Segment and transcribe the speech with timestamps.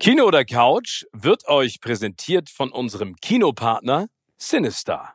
[0.00, 5.14] Kino oder Couch wird euch präsentiert von unserem Kinopartner Sinister.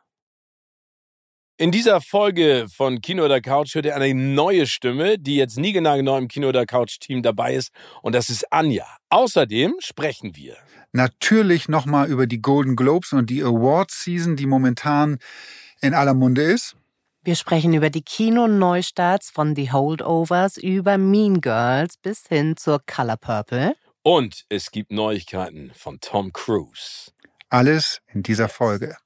[1.56, 5.72] In dieser Folge von Kino oder Couch hört ihr eine neue Stimme, die jetzt nie
[5.72, 8.84] genau im Kino oder Couch Team dabei ist und das ist Anja.
[9.08, 10.58] Außerdem sprechen wir
[10.92, 15.16] natürlich nochmal über die Golden Globes und die Awards Season, die momentan
[15.80, 16.76] in aller Munde ist.
[17.22, 23.16] Wir sprechen über die Kino-Neustarts von The Holdovers über Mean Girls bis hin zur Color
[23.16, 23.76] Purple.
[24.04, 27.10] Und es gibt Neuigkeiten von Tom Cruise.
[27.48, 28.96] Alles in dieser Folge.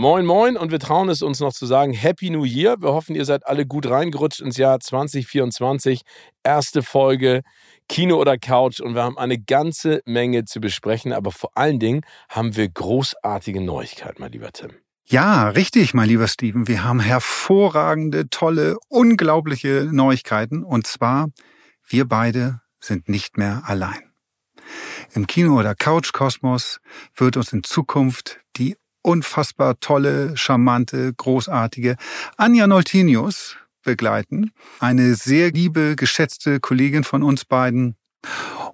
[0.00, 2.80] Moin, moin und wir trauen es uns noch zu sagen, Happy New Year.
[2.80, 6.00] Wir hoffen, ihr seid alle gut reingerutscht ins Jahr 2024.
[6.42, 7.42] Erste Folge
[7.86, 12.00] Kino oder Couch und wir haben eine ganze Menge zu besprechen, aber vor allen Dingen
[12.30, 14.70] haben wir großartige Neuigkeiten, mein lieber Tim.
[15.04, 16.66] Ja, richtig, mein lieber Steven.
[16.66, 20.64] Wir haben hervorragende, tolle, unglaubliche Neuigkeiten.
[20.64, 21.28] Und zwar,
[21.86, 24.00] wir beide sind nicht mehr allein.
[25.12, 26.80] Im Kino- oder Couch-Kosmos
[27.14, 31.96] wird uns in Zukunft die unfassbar tolle, charmante, großartige
[32.36, 34.52] Anja Noltinius begleiten.
[34.78, 37.96] Eine sehr liebe, geschätzte Kollegin von uns beiden.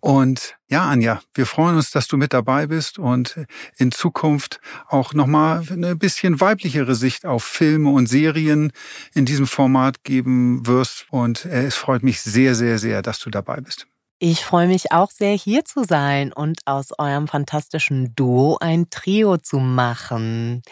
[0.01, 3.39] Und ja, Anja, wir freuen uns, dass du mit dabei bist und
[3.77, 8.73] in Zukunft auch nochmal eine bisschen weiblichere Sicht auf Filme und Serien
[9.15, 11.07] in diesem Format geben wirst.
[11.11, 13.87] Und äh, es freut mich sehr, sehr, sehr, dass du dabei bist.
[14.19, 19.37] Ich freue mich auch sehr, hier zu sein und aus eurem fantastischen Duo ein Trio
[19.37, 20.63] zu machen.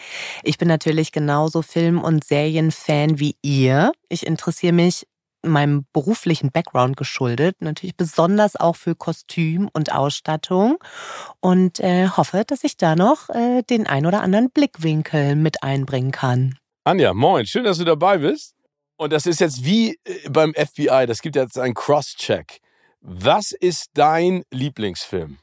[0.41, 3.91] Ich bin natürlich genauso Film- und Serienfan wie ihr.
[4.09, 5.05] Ich interessiere mich
[5.43, 10.79] meinem beruflichen Background geschuldet, natürlich besonders auch für Kostüm und Ausstattung
[11.39, 16.11] und äh, hoffe, dass ich da noch äh, den ein oder anderen Blickwinkel mit einbringen
[16.11, 16.57] kann.
[16.83, 18.55] Anja, moin, schön, dass du dabei bist.
[18.97, 22.61] Und das ist jetzt wie äh, beim FBI, das gibt jetzt einen Cross-Check.
[23.07, 25.37] Was ist dein Lieblingsfilm?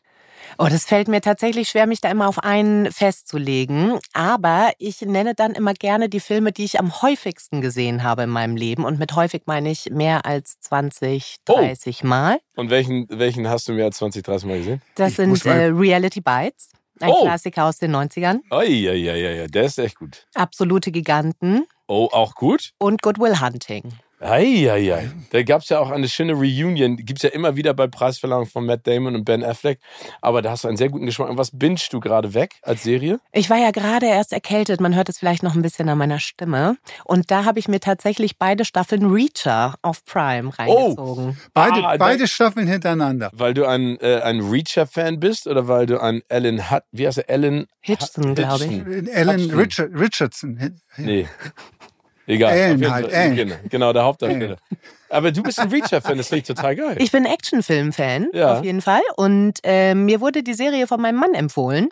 [0.58, 4.00] Oh, das fällt mir tatsächlich schwer, mich da immer auf einen festzulegen.
[4.12, 8.30] Aber ich nenne dann immer gerne die Filme, die ich am häufigsten gesehen habe in
[8.30, 8.84] meinem Leben.
[8.84, 11.54] Und mit häufig meine ich mehr als 20, Oh.
[11.54, 12.40] 30 Mal.
[12.56, 14.82] Und welchen, welchen hast du mehr als 20, 30 Mal gesehen?
[14.96, 16.70] Das Ich sind äh, Reality Bites.
[17.00, 17.22] Ein Oh.
[17.22, 18.40] Klassiker aus den 90ern.
[18.50, 20.26] Oh, ja, ja, ja, ja, der ist echt gut.
[20.34, 22.72] Absolute Giganten Oh, auch gut?
[22.78, 23.92] und Goodwill Hunting.
[24.22, 25.10] Eieiei.
[25.30, 26.96] Da gab es ja auch eine schöne Reunion.
[26.96, 29.78] Gibt es ja immer wieder bei Preisverleihungen von Matt Damon und Ben Affleck.
[30.20, 31.28] Aber da hast du einen sehr guten Geschmack.
[31.30, 33.18] Und was bingst du gerade weg als Serie?
[33.32, 36.20] Ich war ja gerade erst erkältet, man hört es vielleicht noch ein bisschen an meiner
[36.20, 36.76] Stimme.
[37.04, 41.36] Und da habe ich mir tatsächlich beide Staffeln Reacher auf Prime reingezogen.
[41.54, 43.30] Beide, Ah, beide Staffeln hintereinander.
[43.32, 47.18] Weil du ein, äh, ein Reacher-Fan bist oder weil du ein Alan Hut, wie heißt
[47.18, 47.28] er?
[47.28, 48.70] Alan Hitchson, glaube ich.
[49.16, 49.58] Hutchinson.
[49.58, 50.78] Richard, Richardson.
[50.96, 51.26] Nee.
[52.26, 52.56] Egal.
[52.56, 53.14] Jeden halt, Fall.
[53.14, 53.36] Alan.
[53.36, 54.56] Genau, genau, der Hauptdarsteller.
[55.08, 56.96] Aber du bist ein Reacher-Fan, das finde ich total geil.
[56.98, 58.58] Ich bin Actionfilm-Fan, Ja.
[58.58, 59.02] auf jeden Fall.
[59.16, 61.88] Und äh, mir wurde die Serie von meinem Mann empfohlen.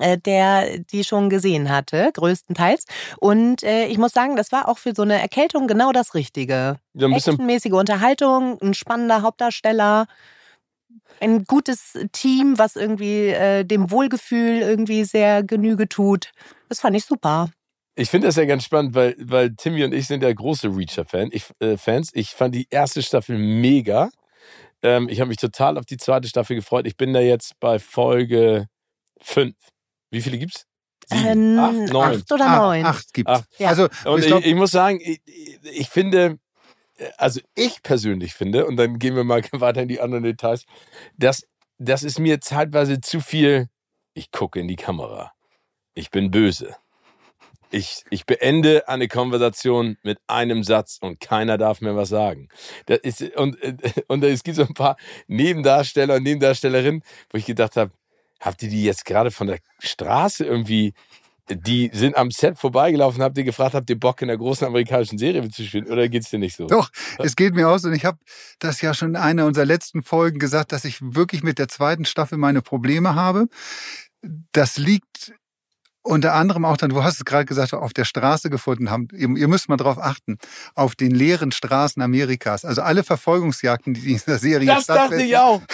[0.00, 2.86] äh, Der die schon gesehen hatte, größtenteils.
[3.20, 6.78] Und äh, ich muss sagen, das war auch für so eine Erkältung genau das Richtige.
[6.94, 10.06] So ein bisschen Actionmäßige Unterhaltung, ein spannender Hauptdarsteller,
[11.20, 16.32] ein gutes Team, was irgendwie äh, dem Wohlgefühl irgendwie sehr Genüge tut.
[16.68, 17.50] Das fand ich super.
[17.98, 21.30] Ich finde das ja ganz spannend, weil, weil Timmy und ich sind ja große Reacher-Fan,
[21.32, 22.10] ich, äh, Fans.
[22.12, 24.10] Ich fand die erste Staffel mega.
[24.82, 26.86] Ähm, ich habe mich total auf die zweite Staffel gefreut.
[26.86, 28.66] Ich bin da jetzt bei Folge
[29.22, 29.54] 5.
[30.10, 30.66] Wie viele gibt's?
[31.08, 32.16] Sieben, Ähm, acht, neun.
[32.20, 32.84] acht oder Ah, neun.
[32.84, 33.32] Acht gibt's.
[33.32, 33.48] Acht.
[33.58, 33.68] Ja.
[33.68, 35.20] Also, Und ich ich, ich muss sagen, ich,
[35.62, 36.38] ich finde,
[37.16, 40.64] also ich persönlich finde, und dann gehen wir mal weiter in die anderen Details,
[41.16, 41.46] dass
[41.78, 43.68] das ist mir zeitweise zu viel,
[44.14, 45.32] ich gucke in die Kamera.
[45.94, 46.76] Ich bin böse.
[47.76, 52.48] Ich, ich beende eine Konversation mit einem Satz und keiner darf mir was sagen.
[52.86, 53.58] Das ist, und,
[54.08, 54.96] und es gibt so ein paar
[55.26, 57.92] Nebendarsteller und Nebendarstellerinnen, wo ich gedacht habe,
[58.40, 60.94] habt ihr die jetzt gerade von der Straße irgendwie
[61.48, 65.16] die sind am Set vorbeigelaufen, habt ihr gefragt, habt ihr Bock in der großen amerikanischen
[65.16, 66.66] Serie mitzuspielen oder geht's dir nicht so?
[66.66, 66.90] Doch,
[67.20, 68.18] es geht mir aus und ich habe
[68.58, 72.04] das ja schon in einer unserer letzten Folgen gesagt, dass ich wirklich mit der zweiten
[72.04, 73.46] Staffel meine Probleme habe.
[74.50, 75.34] Das liegt
[76.06, 79.08] unter anderem auch dann, du hast es gerade gesagt, auf der Straße gefunden haben.
[79.12, 80.38] Ihr, müsst mal drauf achten,
[80.74, 82.64] auf den leeren Straßen Amerikas.
[82.64, 85.62] Also alle Verfolgungsjagden, die in dieser Serie das dachte ich auch.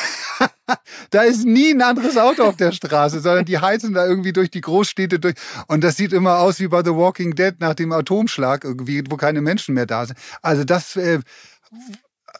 [1.11, 4.50] Da ist nie ein anderes Auto auf der Straße, sondern die heizen da irgendwie durch
[4.50, 5.34] die Großstädte durch.
[5.67, 9.17] Und das sieht immer aus wie bei The Walking Dead nach dem Atomschlag irgendwie, wo
[9.17, 10.19] keine Menschen mehr da sind.
[10.40, 11.20] Also das äh,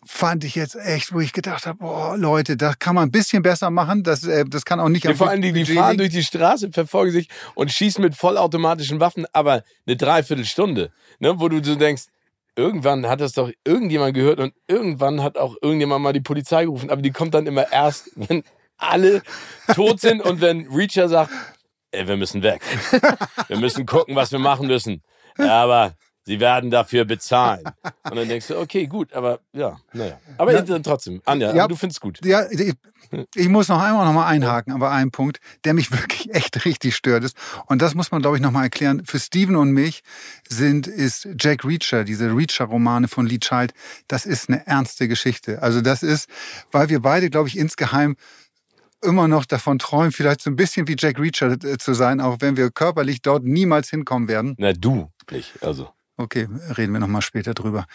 [0.05, 3.43] fand ich jetzt echt, wo ich gedacht habe, boah, Leute, das kann man ein bisschen
[3.43, 4.03] besser machen.
[4.03, 6.71] Das, äh, das kann auch nicht ja, Vor allem, die, die fahren durch die Straße,
[6.73, 10.91] verfolgen sich und schießen mit vollautomatischen Waffen, aber eine Dreiviertelstunde,
[11.21, 12.05] ne, wo du so denkst,
[12.57, 16.91] irgendwann hat das doch irgendjemand gehört und irgendwann hat auch irgendjemand mal die Polizei gerufen,
[16.91, 18.43] aber die kommt dann immer erst, wenn
[18.77, 19.23] alle
[19.75, 21.31] tot sind und wenn Reacher sagt,
[21.93, 22.61] ey, wir müssen weg.
[23.47, 25.03] Wir müssen gucken, was wir machen müssen.
[25.39, 27.65] Aber sie werden dafür bezahlen.
[28.05, 30.21] Und dann denkst du, okay, gut, aber ja, naja.
[30.39, 32.25] Aber ja, trotzdem, Anja, ja, du findest gut.
[32.25, 32.75] Ja, ich,
[33.35, 36.97] ich muss noch einmal noch mal einhaken, aber ein Punkt, der mich wirklich echt richtig
[36.97, 37.37] stört ist.
[37.67, 39.03] Und das muss man, glaube ich, noch mal erklären.
[39.05, 40.03] Für Steven und mich
[40.49, 43.73] sind, ist Jack Reacher, diese Reacher-Romane von Lee Child,
[44.09, 45.63] das ist eine ernste Geschichte.
[45.63, 46.29] Also das ist,
[46.71, 48.17] weil wir beide, glaube ich, insgeheim
[49.03, 52.37] immer noch davon träumen, vielleicht so ein bisschen wie Jack Reacher äh, zu sein, auch
[52.41, 54.55] wenn wir körperlich dort niemals hinkommen werden.
[54.59, 55.91] Na, du nicht, also.
[56.17, 57.87] Okay, reden wir nochmal später drüber.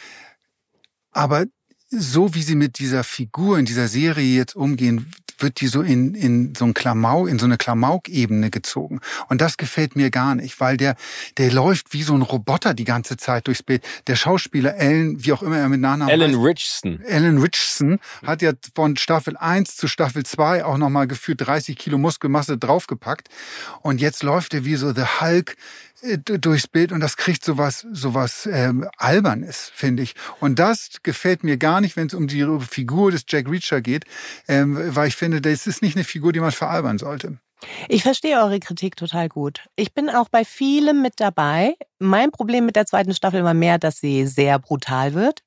[1.12, 1.46] Aber
[1.90, 5.10] so wie sie mit dieser Figur in dieser Serie jetzt umgehen,
[5.40, 9.00] wird die so in, in so ein Klamauk, in so eine Klamauk-Ebene gezogen.
[9.30, 10.96] Und das gefällt mir gar nicht, weil der,
[11.38, 13.84] der läuft wie so ein Roboter die ganze Zeit durchs Bild.
[14.08, 17.04] Der Schauspieler Alan, wie auch immer er mit Nachnamen Alan heißt, Richardson.
[17.08, 21.98] Alan Richardson hat ja von Staffel 1 zu Staffel 2 auch nochmal gefühlt 30 Kilo
[21.98, 23.30] Muskelmasse draufgepackt.
[23.82, 25.56] Und jetzt läuft er wie so The Hulk
[26.02, 31.58] durchs Bild und das kriegt sowas sowas ähm, albernes finde ich und das gefällt mir
[31.58, 34.06] gar nicht wenn es um die Figur des Jack Reacher geht
[34.48, 37.40] ähm, weil ich finde das ist nicht eine Figur die man veralbern sollte
[37.88, 39.66] ich verstehe eure Kritik total gut.
[39.76, 41.76] Ich bin auch bei vielem mit dabei.
[41.98, 45.42] Mein Problem mit der zweiten Staffel war mehr, dass sie sehr brutal wird.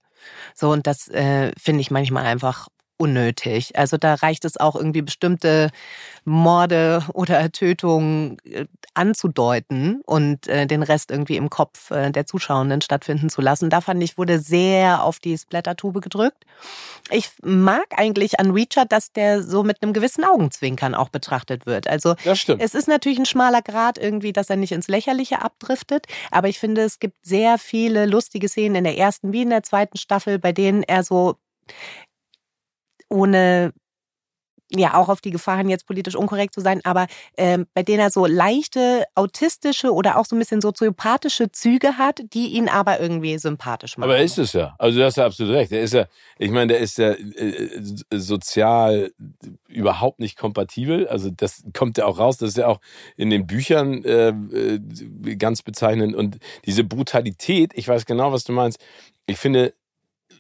[0.54, 2.68] So, und das äh, finde ich manchmal einfach
[3.00, 3.76] unnötig.
[3.78, 5.70] Also da reicht es auch irgendwie bestimmte
[6.24, 12.82] Morde oder Tötungen äh, anzudeuten und äh, den Rest irgendwie im Kopf äh, der Zuschauenden
[12.82, 13.70] stattfinden zu lassen.
[13.70, 16.44] Da fand ich, wurde sehr auf die Splattertube gedrückt.
[17.10, 21.88] Ich mag eigentlich an Reacher, dass der so mit einem gewissen Augenzwinkern auch betrachtet wird.
[21.88, 22.14] Also
[22.60, 26.58] es ist natürlich ein schmaler Grad irgendwie, dass er nicht ins Lächerliche abdriftet, aber ich
[26.58, 30.38] finde, es gibt sehr viele lustige Szenen in der ersten wie in der zweiten Staffel,
[30.38, 31.36] bei denen er so
[33.10, 33.72] ohne
[34.72, 38.10] ja auch auf die Gefahren jetzt politisch unkorrekt zu sein, aber ähm, bei denen er
[38.10, 43.36] so leichte autistische oder auch so ein bisschen soziopathische Züge hat, die ihn aber irgendwie
[43.38, 44.08] sympathisch machen.
[44.08, 44.74] Aber er ist es ja.
[44.78, 45.72] Also du hast ja absolut recht.
[45.72, 46.06] Er ist ja,
[46.38, 49.12] ich meine, der ist ja äh, sozial
[49.66, 51.08] überhaupt nicht kompatibel.
[51.08, 52.38] Also das kommt ja auch raus.
[52.38, 52.80] Das ist ja auch
[53.16, 56.14] in den Büchern äh, äh ganz bezeichnend.
[56.14, 58.78] Und diese Brutalität, ich weiß genau, was du meinst.
[59.26, 59.74] Ich finde,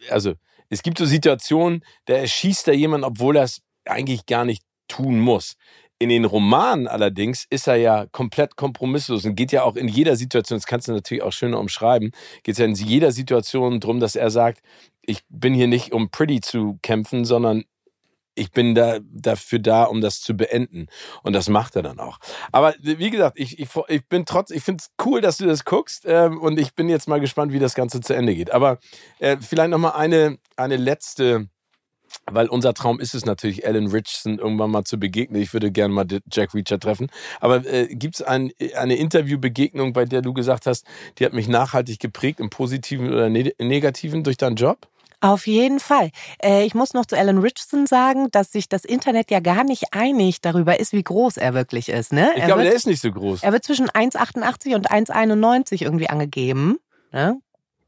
[0.08, 0.34] also
[0.70, 5.20] es gibt so Situationen, da erschießt er jemanden, obwohl er es eigentlich gar nicht tun
[5.20, 5.56] muss.
[5.98, 10.16] In den Romanen allerdings ist er ja komplett kompromisslos und geht ja auch in jeder
[10.16, 12.12] Situation, das kannst du natürlich auch schöner umschreiben,
[12.42, 14.62] geht es ja in jeder Situation darum, dass er sagt,
[15.02, 17.64] ich bin hier nicht, um Pretty zu kämpfen, sondern
[18.40, 20.86] ich bin da dafür da, um das zu beenden.
[21.22, 22.18] Und das macht er dann auch.
[22.52, 25.64] Aber wie gesagt, ich, ich, ich bin trotz, ich finde es cool, dass du das
[25.64, 26.04] guckst.
[26.06, 28.50] Ähm, und ich bin jetzt mal gespannt, wie das Ganze zu Ende geht.
[28.50, 28.78] Aber
[29.18, 31.48] äh, vielleicht nochmal eine, eine letzte
[32.26, 35.40] weil unser Traum ist es natürlich, Alan Richardson irgendwann mal zu begegnen.
[35.40, 37.08] Ich würde gerne mal Jack Reacher treffen.
[37.38, 40.84] Aber äh, gibt es ein, eine Interviewbegegnung, bei der du gesagt hast,
[41.18, 44.88] die hat mich nachhaltig geprägt, im Positiven oder ne Negativen durch deinen Job?
[45.20, 46.10] Auf jeden Fall.
[46.42, 49.92] Äh, ich muss noch zu Alan Richardson sagen, dass sich das Internet ja gar nicht
[49.92, 52.12] einig darüber ist, wie groß er wirklich ist.
[52.12, 52.30] Ne?
[52.36, 53.42] Ich glaube, der ist nicht so groß.
[53.42, 56.78] Er wird zwischen 1,88 und 1,91 irgendwie angegeben.
[57.12, 57.38] Ne?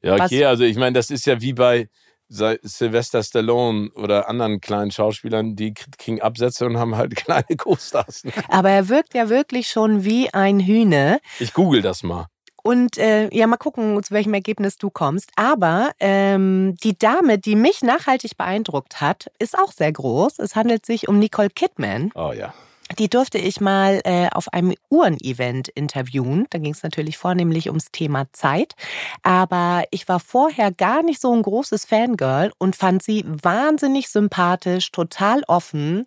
[0.02, 1.88] Ja, okay, Was, also ich meine, das ist ja wie bei
[2.28, 8.24] Sylvester Stallone oder anderen kleinen Schauspielern, die kriegen Absätze und haben halt kleine Co-Stars.
[8.24, 8.32] Ne?
[8.48, 11.20] Aber er wirkt ja wirklich schon wie ein Hühne.
[11.40, 12.26] Ich google das mal.
[12.62, 15.30] Und äh, ja, mal gucken, zu welchem Ergebnis du kommst.
[15.36, 20.38] Aber ähm, die Dame, die mich nachhaltig beeindruckt hat, ist auch sehr groß.
[20.38, 22.12] Es handelt sich um Nicole Kidman.
[22.14, 22.54] Oh ja.
[22.98, 26.46] Die durfte ich mal äh, auf einem Uhren-Event interviewen.
[26.50, 28.74] Da ging es natürlich vornehmlich ums Thema Zeit.
[29.22, 34.92] Aber ich war vorher gar nicht so ein großes Fangirl und fand sie wahnsinnig sympathisch,
[34.92, 36.06] total offen,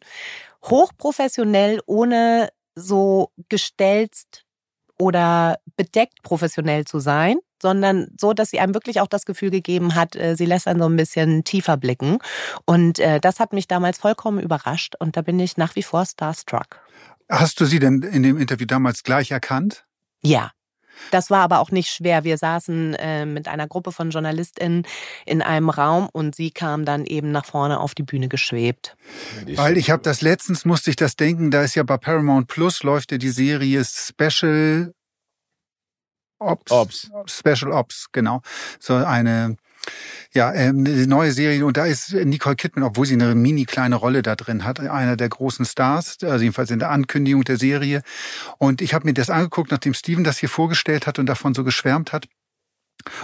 [0.63, 4.45] hochprofessionell, ohne so gestelzt
[4.99, 9.95] oder bedeckt professionell zu sein, sondern so, dass sie einem wirklich auch das Gefühl gegeben
[9.95, 12.19] hat, äh, sie lässt einen so ein bisschen tiefer blicken.
[12.65, 16.05] Und äh, das hat mich damals vollkommen überrascht und da bin ich nach wie vor
[16.05, 16.79] starstruck.
[17.29, 19.85] Hast du sie denn in dem Interview damals gleich erkannt?
[20.21, 20.51] Ja,
[21.11, 22.23] das war aber auch nicht schwer.
[22.23, 24.85] Wir saßen äh, mit einer Gruppe von JournalistInnen
[25.25, 28.95] in einem Raum und sie kam dann eben nach vorne auf die Bühne geschwebt.
[29.55, 32.83] Weil ich habe das letztens, musste ich das denken, da ist ja bei Paramount Plus
[32.83, 34.93] läuft ja die Serie Special
[36.39, 36.71] Ops.
[36.71, 37.11] Ops.
[37.27, 38.41] Special Ops, genau.
[38.79, 39.55] So eine
[40.33, 44.21] Ja, ähm, neue Serie und da ist Nicole Kidman, obwohl sie eine mini kleine Rolle
[44.21, 48.01] da drin hat, einer der großen Stars, also jedenfalls in der Ankündigung der Serie.
[48.57, 51.63] Und ich habe mir das angeguckt, nachdem Steven das hier vorgestellt hat und davon so
[51.63, 52.27] geschwärmt hat.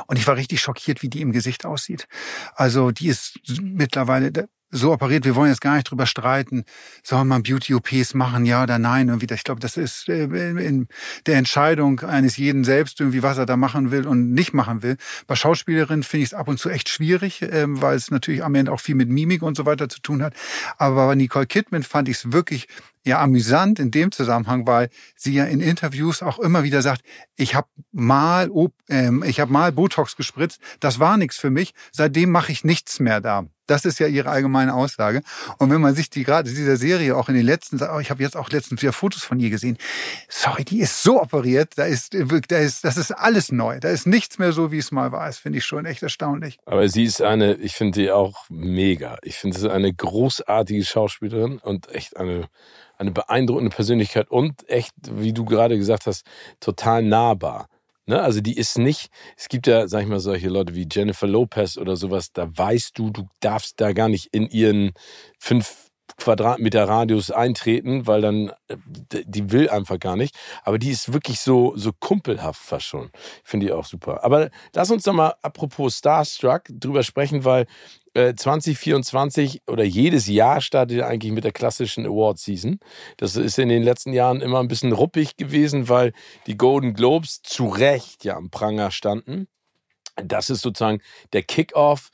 [0.08, 2.08] Und ich war richtig schockiert, wie die im Gesicht aussieht.
[2.56, 4.32] Also die ist mittlerweile,
[4.72, 5.26] so operiert.
[5.26, 6.64] Wir wollen jetzt gar nicht drüber streiten,
[7.04, 9.10] soll man Beauty-OPs machen, ja oder nein.
[9.10, 10.88] Irgendwie, ich glaube, das ist äh, in
[11.26, 14.98] der Entscheidung eines jeden selbst, irgendwie, was er da machen will und nicht machen will.
[15.28, 18.56] Bei Schauspielerinnen finde ich es ab und zu echt schwierig, ähm, weil es natürlich am
[18.56, 20.34] Ende auch viel mit Mimik und so weiter zu tun hat.
[20.78, 22.68] Aber bei Nicole Kidman fand ich es wirklich
[23.04, 27.02] ja amüsant in dem Zusammenhang, weil sie ja in Interviews auch immer wieder sagt,
[27.36, 28.50] ich habe mal,
[28.90, 33.00] ähm, ich habe mal Botox gespritzt, das war nichts für mich, seitdem mache ich nichts
[33.00, 33.48] mehr da.
[33.72, 35.22] Das ist ja ihre allgemeine Aussage.
[35.58, 38.36] Und wenn man sich die gerade dieser Serie auch in den letzten, ich habe jetzt
[38.36, 39.78] auch letztens wieder Fotos von ihr gesehen.
[40.28, 43.80] Sorry, die ist so operiert, da ist, da ist, das ist alles neu.
[43.80, 45.26] Da ist nichts mehr so, wie es mal war.
[45.26, 46.60] Das finde ich schon echt erstaunlich.
[46.66, 49.18] Aber sie ist eine, ich finde sie auch mega.
[49.24, 52.50] Ich finde sie eine großartige Schauspielerin und echt eine,
[52.98, 56.26] eine beeindruckende Persönlichkeit und echt, wie du gerade gesagt hast,
[56.60, 57.68] total nahbar.
[58.06, 58.22] Ne?
[58.22, 61.78] Also die ist nicht, es gibt ja, sag ich mal, solche Leute wie Jennifer Lopez
[61.78, 64.92] oder sowas, da weißt du, du darfst da gar nicht in ihren
[65.40, 68.76] fünf Quadratmeter Radius eintreten, weil dann äh,
[69.26, 70.36] die will einfach gar nicht.
[70.64, 73.12] Aber die ist wirklich so so kumpelhaft fast schon.
[73.44, 74.24] Finde ich auch super.
[74.24, 77.66] Aber lass uns doch mal apropos Starstruck drüber sprechen, weil
[78.14, 82.80] 2024 äh, oder jedes Jahr startet eigentlich mit der klassischen Award Season.
[83.18, 86.14] Das ist in den letzten Jahren immer ein bisschen ruppig gewesen, weil
[86.48, 89.48] die Golden Globes zu Recht ja am Pranger standen.
[90.16, 91.00] Das ist sozusagen
[91.34, 92.10] der Kickoff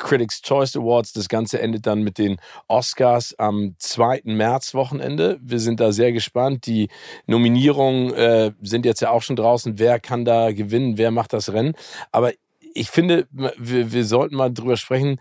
[0.00, 1.12] Critics Choice Awards.
[1.12, 4.22] Das Ganze endet dann mit den Oscars am 2.
[4.24, 5.38] März Wochenende.
[5.42, 6.66] Wir sind da sehr gespannt.
[6.66, 6.88] Die
[7.26, 9.78] Nominierungen äh, sind jetzt ja auch schon draußen.
[9.78, 10.98] Wer kann da gewinnen?
[10.98, 11.74] Wer macht das Rennen?
[12.10, 12.32] Aber
[12.74, 15.20] ich finde, wir, wir sollten mal drüber sprechen.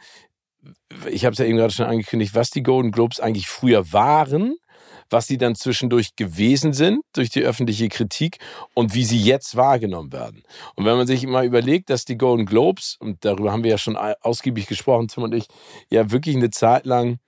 [1.10, 4.56] Ich habe es ja eben gerade schon angekündigt, was die Golden Globes eigentlich früher waren
[5.10, 8.38] was sie dann zwischendurch gewesen sind durch die öffentliche Kritik
[8.74, 10.44] und wie sie jetzt wahrgenommen werden.
[10.75, 13.77] Und wenn man sich mal überlegt, dass die Golden Globes, und darüber haben wir ja
[13.77, 15.48] schon ausgiebig gesprochen, Tim und ich,
[15.89, 17.20] ja wirklich eine Zeit lang,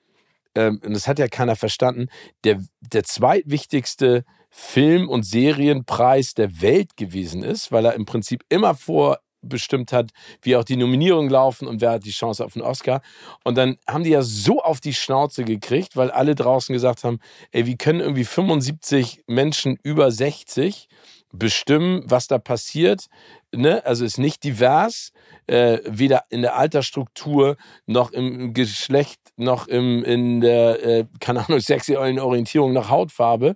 [0.55, 2.07] ähm, und das hat ja keiner verstanden,
[2.43, 8.75] der, der zweitwichtigste Film- und Serienpreis der Welt gewesen ist, weil er im Prinzip immer
[8.75, 12.65] vor bestimmt hat, wie auch die Nominierungen laufen und wer hat die Chance auf einen
[12.65, 13.01] Oscar.
[13.43, 17.19] Und dann haben die ja so auf die Schnauze gekriegt, weil alle draußen gesagt haben,
[17.51, 20.87] ey, wie können irgendwie 75 Menschen über 60
[21.33, 23.07] bestimmen, was da passiert.
[23.53, 23.85] Ne?
[23.85, 25.11] Also ist nicht divers,
[25.47, 31.59] äh, weder in der Altersstruktur noch im Geschlecht, noch im, in der, äh, keine Ahnung,
[31.59, 33.55] sexuellen Orientierung nach Hautfarbe.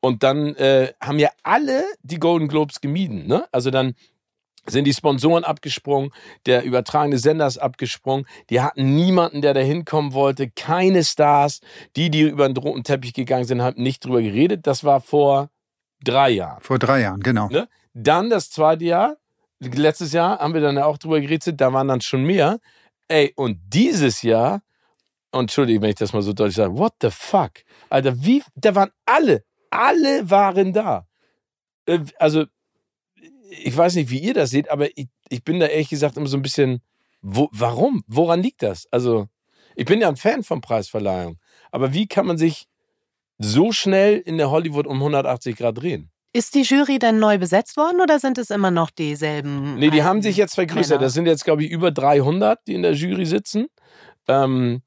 [0.00, 3.26] Und dann äh, haben ja alle die Golden Globes gemieden.
[3.26, 3.44] Ne?
[3.52, 3.94] Also dann
[4.66, 6.12] sind die Sponsoren abgesprungen,
[6.46, 8.26] der übertragene Sender ist abgesprungen.
[8.50, 11.60] Die hatten niemanden, der da hinkommen wollte, keine Stars.
[11.96, 14.66] Die, die über den roten Teppich gegangen sind, haben nicht drüber geredet.
[14.66, 15.50] Das war vor
[16.04, 16.60] drei Jahren.
[16.60, 17.48] Vor drei Jahren, genau.
[17.48, 17.68] Ne?
[17.94, 19.16] Dann das zweite Jahr,
[19.60, 22.58] letztes Jahr haben wir dann auch drüber geredet, da waren dann schon mehr.
[23.08, 24.62] Ey, und dieses Jahr,
[25.32, 27.52] und entschuldige, wenn ich das mal so deutlich sage, what the fuck?
[27.88, 31.06] Alter, wie, da waren alle, alle waren da.
[31.86, 32.44] Äh, also,
[33.50, 36.26] ich weiß nicht, wie ihr das seht, aber ich, ich bin da ehrlich gesagt immer
[36.26, 36.80] so ein bisschen,
[37.20, 38.02] wo, warum?
[38.06, 38.86] Woran liegt das?
[38.90, 39.28] Also,
[39.76, 41.38] ich bin ja ein Fan von Preisverleihung,
[41.70, 42.66] aber wie kann man sich
[43.38, 46.10] so schnell in der Hollywood um 180 Grad drehen?
[46.32, 49.76] Ist die Jury denn neu besetzt worden oder sind es immer noch dieselben?
[49.76, 50.98] Nee, die haben sich jetzt vergrößert.
[50.98, 51.02] Männer?
[51.02, 53.66] Das sind jetzt, glaube ich, über 300, die in der Jury sitzen.
[54.28, 54.82] Ähm,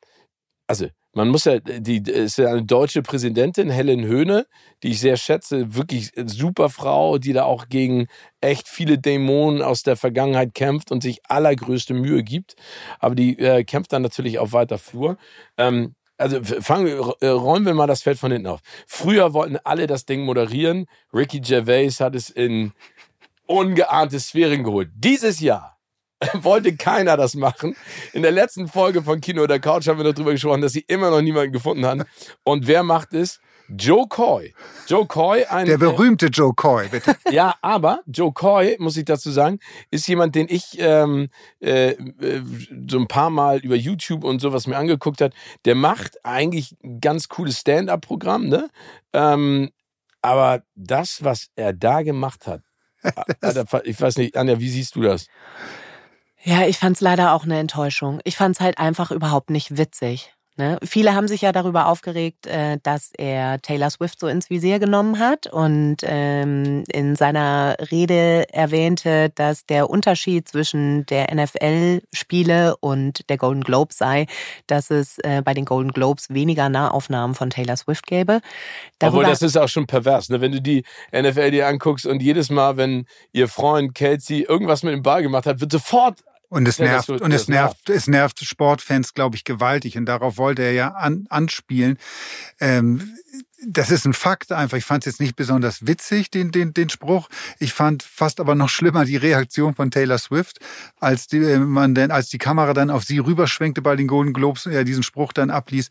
[0.67, 4.47] also, man muss ja, die ist ja eine deutsche Präsidentin, Helen Höhne,
[4.81, 8.07] die ich sehr schätze, wirklich super Frau, die da auch gegen
[8.41, 12.55] echt viele Dämonen aus der Vergangenheit kämpft und sich allergrößte Mühe gibt.
[12.99, 15.17] Aber die äh, kämpft dann natürlich auf weiter Flur.
[15.57, 18.61] Ähm, also fangen wir, äh, räumen wir mal das Feld von hinten auf.
[18.87, 20.85] Früher wollten alle das Ding moderieren.
[21.13, 22.71] Ricky Gervais hat es in
[23.45, 24.89] ungeahnte Sphären geholt.
[24.95, 25.72] Dieses Jahr
[26.41, 27.75] wollte keiner das machen.
[28.13, 30.85] In der letzten Folge von Kino oder Couch haben wir noch drüber gesprochen, dass sie
[30.87, 32.03] immer noch niemanden gefunden haben.
[32.43, 33.39] Und wer macht es?
[33.69, 34.53] Joe Coy.
[34.87, 35.65] Joe Coy, ein.
[35.65, 37.15] Der berühmte Joe Coy, bitte.
[37.31, 41.95] Ja, aber Joe Coy, muss ich dazu sagen, ist jemand, den ich ähm, äh,
[42.87, 45.33] so ein paar Mal über YouTube und sowas mir angeguckt hat.
[45.65, 48.69] Der macht eigentlich ein ganz cooles Stand-up-Programm, ne?
[49.13, 49.71] Ähm,
[50.21, 52.61] aber das, was er da gemacht hat,
[53.83, 55.27] ich weiß nicht, Anja, wie siehst du das?
[56.43, 58.19] Ja, ich fand's leider auch eine Enttäuschung.
[58.25, 60.33] Ich fand's halt einfach überhaupt nicht witzig.
[60.55, 60.77] Ne?
[60.83, 65.17] Viele haben sich ja darüber aufgeregt, äh, dass er Taylor Swift so ins Visier genommen
[65.17, 73.37] hat und ähm, in seiner Rede erwähnte, dass der Unterschied zwischen der NFL-Spiele und der
[73.37, 74.27] Golden Globe sei,
[74.67, 78.41] dass es äh, bei den Golden Globes weniger Nahaufnahmen von Taylor Swift gäbe.
[78.99, 80.39] Darüber Obwohl das ist auch schon pervers, ne?
[80.39, 84.93] wenn du die NFL dir anguckst und jedes Mal, wenn ihr Freund Kelsey irgendwas mit
[84.93, 86.19] dem Ball gemacht hat, wird sofort
[86.53, 89.97] und es nervt, ja, und es nervt, es nervt Sportfans, glaube ich, gewaltig.
[89.97, 91.97] Und darauf wollte er ja an, anspielen.
[92.59, 93.15] Ähm,
[93.65, 94.77] das ist ein Fakt einfach.
[94.77, 97.27] Ich fand es jetzt nicht besonders witzig, den, den, den Spruch.
[97.57, 100.59] Ich fand fast aber noch schlimmer die Reaktion von Taylor Swift,
[100.99, 104.33] als die, äh, man denn, als die Kamera dann auf sie rüberschwenkte bei den Golden
[104.33, 105.89] Globes und er diesen Spruch dann abließ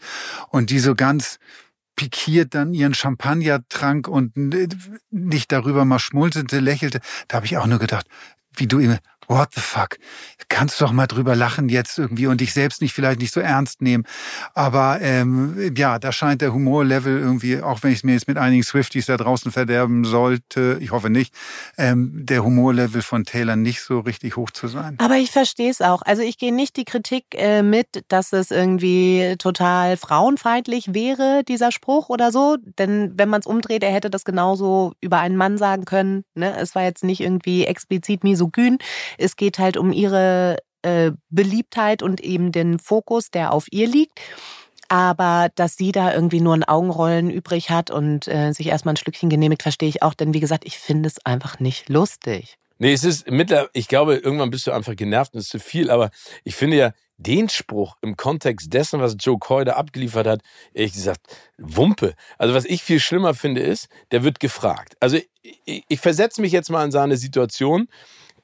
[0.51, 1.41] und die so ganz
[1.97, 4.37] pikiert dann ihren Champagner trank und
[5.11, 7.01] nicht darüber mal schmunzelte, lächelte.
[7.27, 8.07] Da habe ich auch nur gedacht,
[8.55, 8.99] wie du immer,
[9.29, 9.99] what the fuck?
[10.49, 13.81] Kannst doch mal drüber lachen jetzt irgendwie und dich selbst nicht vielleicht nicht so ernst
[13.81, 14.05] nehmen.
[14.55, 18.37] Aber ähm, ja, da scheint der Humorlevel irgendwie, auch wenn ich es mir jetzt mit
[18.37, 21.35] einigen Swifties da draußen verderben sollte, ich hoffe nicht,
[21.79, 24.97] ähm, der Humorlevel von Taylor nicht so richtig hoch zu sein.
[24.99, 26.03] Aber ich verstehe es auch.
[26.03, 31.73] Also ich gehe nicht die Kritik äh, mit, dass es irgendwie total frauenfeindlich wäre, dieser
[31.73, 32.57] Spruch oder so.
[32.79, 36.25] Denn wenn man es umdreht, er hätte das genauso über einen Mann sagen können.
[36.35, 36.55] Ne?
[36.59, 38.79] Es war jetzt nicht irgendwie explizit misogyn.
[39.19, 44.21] Es geht halt um ihre äh, Beliebtheit und eben den Fokus, der auf ihr liegt.
[44.89, 48.99] Aber dass sie da irgendwie nur ein Augenrollen übrig hat und äh, sich erstmal ein
[48.99, 50.13] Schlückchen genehmigt, verstehe ich auch.
[50.13, 52.59] Denn wie gesagt, ich finde es einfach nicht lustig.
[52.79, 55.61] Nee, es ist mittlerweile, ich glaube, irgendwann bist du einfach genervt und es ist zu
[55.61, 55.89] viel.
[55.89, 56.11] Aber
[56.45, 60.43] ich finde ja, den Spruch im Kontext dessen, was Joe Coy da abgeliefert hat,
[60.75, 61.21] ehrlich gesagt,
[61.59, 62.15] Wumpe.
[62.39, 64.97] Also was ich viel schlimmer finde, ist, der wird gefragt.
[65.01, 65.19] Also
[65.65, 67.89] ich, ich versetze mich jetzt mal in seine Situation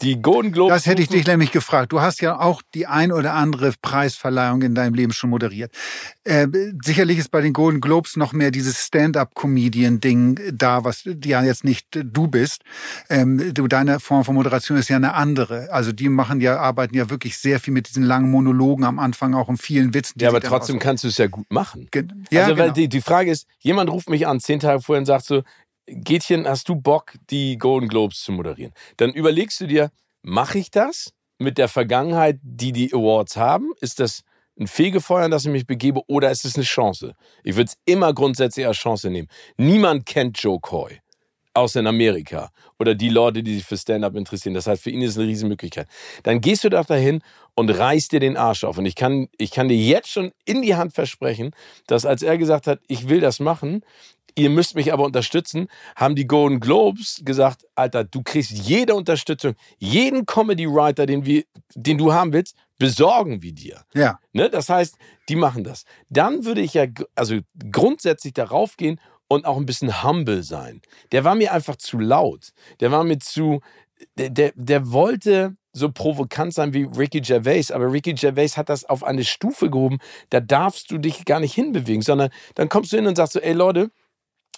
[0.00, 0.72] die Golden Globes.
[0.72, 1.92] Das hätte ich dich nämlich gefragt.
[1.92, 5.72] Du hast ja auch die ein oder andere Preisverleihung in deinem Leben schon moderiert.
[6.24, 6.46] Äh,
[6.82, 11.86] sicherlich ist bei den Golden Globes noch mehr dieses Stand-up-Comedian-Ding da, was ja jetzt nicht
[11.92, 12.62] du bist.
[13.10, 15.72] Ähm, du, deine Form von Moderation ist ja eine andere.
[15.72, 19.34] Also die machen ja, arbeiten ja wirklich sehr viel mit diesen langen Monologen am Anfang,
[19.34, 20.20] auch um vielen Witzen.
[20.20, 21.88] Ja, aber trotzdem kannst du es ja gut machen.
[21.90, 22.74] Ge ja, also, weil genau.
[22.74, 25.42] die, die Frage ist, jemand ruft mich an, zehn Tage vorher und sagt so,
[25.90, 28.72] Gätchen, hast du Bock, die Golden Globes zu moderieren?
[28.98, 29.90] Dann überlegst du dir,
[30.22, 33.72] mache ich das mit der Vergangenheit, die die Awards haben?
[33.80, 34.22] Ist das
[34.58, 37.14] ein Fegefeuer, in das ich mich begebe, oder ist es eine Chance?
[37.42, 39.28] Ich würde es immer grundsätzlich als Chance nehmen.
[39.56, 41.00] Niemand kennt Joe Coy,
[41.54, 42.50] außer in Amerika.
[42.78, 44.54] Oder die Leute, die sich für Stand-up interessieren.
[44.54, 45.88] Das heißt, für ihn ist es eine Riesenmöglichkeit.
[46.24, 47.22] Dann gehst du doch dahin
[47.54, 48.78] und reißt dir den Arsch auf.
[48.78, 51.52] Und ich kann, ich kann dir jetzt schon in die Hand versprechen,
[51.86, 53.82] dass als er gesagt hat, ich will das machen,
[54.34, 59.54] ihr müsst mich aber unterstützen, haben die Golden Globes gesagt, Alter, du kriegst jede Unterstützung,
[59.78, 63.82] jeden Comedy-Writer, den, wir, den du haben willst, besorgen wir dir.
[63.94, 64.20] Ja.
[64.32, 64.48] Ne?
[64.50, 64.96] Das heißt,
[65.28, 65.84] die machen das.
[66.08, 67.38] Dann würde ich ja also
[67.70, 70.80] grundsätzlich darauf gehen und auch ein bisschen humble sein.
[71.12, 72.52] Der war mir einfach zu laut.
[72.80, 73.60] Der war mir zu,
[74.16, 78.84] der, der, der wollte so provokant sein wie Ricky Gervais, aber Ricky Gervais hat das
[78.84, 79.98] auf eine Stufe gehoben,
[80.30, 83.40] da darfst du dich gar nicht hinbewegen, sondern dann kommst du hin und sagst so,
[83.40, 83.90] ey Leute,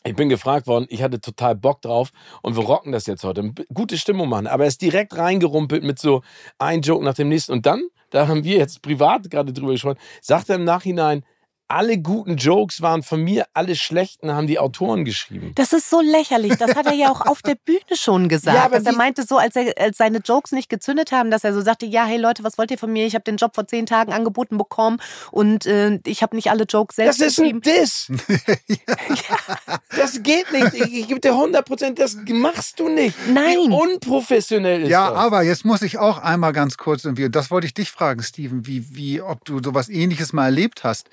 [0.05, 2.11] ich bin gefragt worden, ich hatte total Bock drauf
[2.43, 3.53] und wir rocken das jetzt heute.
[3.73, 4.47] Gute Stimmung machen.
[4.47, 6.23] Aber er ist direkt reingerumpelt mit so
[6.59, 7.53] ein Joke nach dem nächsten.
[7.53, 11.23] Und dann, da haben wir jetzt privat gerade drüber gesprochen, sagt er im Nachhinein,
[11.71, 15.53] alle guten Jokes waren von mir, alle schlechten haben die Autoren geschrieben.
[15.55, 16.57] Das ist so lächerlich.
[16.57, 18.57] Das hat er ja auch auf der Bühne schon gesagt.
[18.57, 21.55] Ja, aber er meinte so, als, er, als seine Jokes nicht gezündet haben, dass er
[21.55, 23.07] so sagte, ja, hey Leute, was wollt ihr von mir?
[23.07, 26.65] Ich habe den Job vor zehn Tagen angeboten bekommen und äh, ich habe nicht alle
[26.65, 27.59] Jokes selbst Das ist geschrieben.
[27.59, 28.09] ein Diss.
[28.67, 29.79] ja.
[29.97, 30.75] Das geht nicht.
[30.75, 33.15] Ich, ich gebe dir 100 Prozent, das machst du nicht.
[33.29, 33.57] Nein.
[33.59, 35.17] Wie unprofessionell ist ja, das.
[35.17, 38.23] Ja, aber jetzt muss ich auch einmal ganz kurz, und das wollte ich dich fragen,
[38.23, 41.09] Steven, wie, wie, ob du sowas ähnliches mal erlebt hast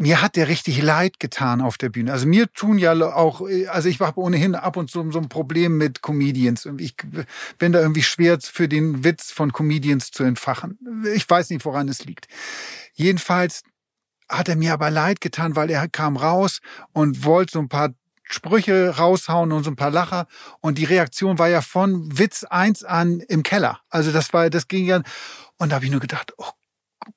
[0.00, 2.10] mir hat der richtig leid getan auf der Bühne.
[2.10, 5.76] Also mir tun ja auch, also ich habe ohnehin ab und zu so ein Problem
[5.76, 6.66] mit Comedians.
[6.78, 6.94] Ich
[7.58, 10.78] bin da irgendwie schwer für den Witz von Comedians zu entfachen.
[11.14, 12.28] Ich weiß nicht, woran es liegt.
[12.94, 13.62] Jedenfalls
[14.26, 16.60] hat er mir aber leid getan, weil er kam raus
[16.92, 17.90] und wollte so ein paar
[18.22, 20.28] Sprüche raushauen und so ein paar Lacher.
[20.60, 23.80] Und die Reaktion war ja von Witz eins an im Keller.
[23.90, 25.02] Also das war, das ging ja.
[25.58, 26.52] Und da habe ich nur gedacht, oh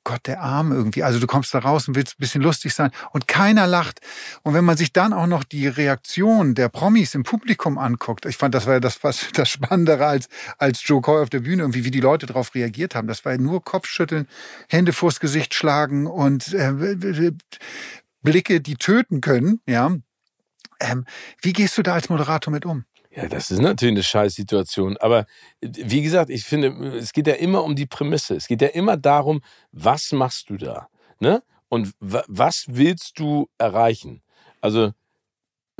[0.05, 1.03] Gott, der Arm irgendwie.
[1.03, 3.99] Also du kommst da raus und willst ein bisschen lustig sein und keiner lacht.
[4.43, 8.37] Und wenn man sich dann auch noch die Reaktion der Promis im Publikum anguckt, ich
[8.37, 11.63] fand, das war ja das was das Spannendere als, als Joe Coy auf der Bühne,
[11.63, 13.07] irgendwie wie die Leute darauf reagiert haben.
[13.07, 14.27] Das war ja nur Kopfschütteln,
[14.69, 17.33] Hände vors Gesicht schlagen und äh,
[18.21, 19.91] Blicke, die töten können, ja.
[20.79, 21.05] Ähm,
[21.41, 22.85] wie gehst du da als Moderator mit um?
[23.15, 24.97] Ja, das ist natürlich eine Scheißsituation.
[24.97, 25.26] Aber
[25.62, 28.36] wie gesagt, ich finde, es geht ja immer um die Prämisse.
[28.36, 30.88] Es geht ja immer darum, was machst du da?
[31.19, 31.43] Ne?
[31.73, 34.21] und was willst du erreichen?
[34.62, 34.91] Also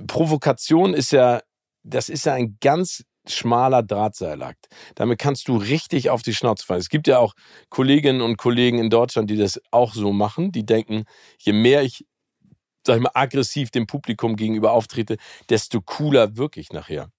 [0.08, 1.42] Provokation ist ja,
[1.84, 4.70] das ist ja ein ganz schmaler Drahtseilakt.
[4.96, 6.80] Damit kannst du richtig auf die Schnauze fallen.
[6.80, 7.36] Es gibt ja auch
[7.70, 10.52] Kolleginnen und Kollegen in Deutschland, die das auch so machen.
[10.52, 11.04] Die denken,
[11.38, 12.08] je mehr ich,
[12.88, 15.18] sag ich mal, aggressiv dem Publikum gegenüber auftrete,
[15.52, 17.12] desto cooler wirklich nachher.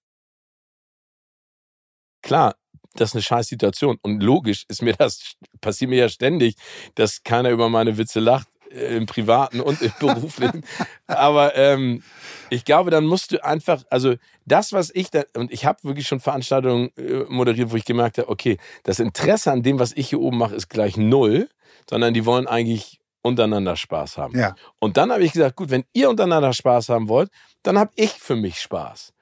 [2.25, 2.55] Klar,
[2.95, 3.99] das ist eine scheiß Situation.
[4.01, 6.55] Und logisch ist mir das, passiert mir ja ständig,
[6.95, 10.65] dass keiner über meine Witze lacht äh, im Privaten und im Beruflichen.
[11.05, 12.01] Aber ähm,
[12.49, 16.07] ich glaube, dann musst du einfach, also das, was ich da, und ich habe wirklich
[16.07, 20.09] schon Veranstaltungen äh, moderiert, wo ich gemerkt habe, okay, das Interesse an dem, was ich
[20.09, 21.47] hier oben mache, ist gleich null,
[21.87, 24.35] sondern die wollen eigentlich untereinander Spaß haben.
[24.35, 24.55] Ja.
[24.79, 27.29] Und dann habe ich gesagt, gut, wenn ihr untereinander Spaß haben wollt,
[27.61, 29.13] dann habe ich für mich Spaß.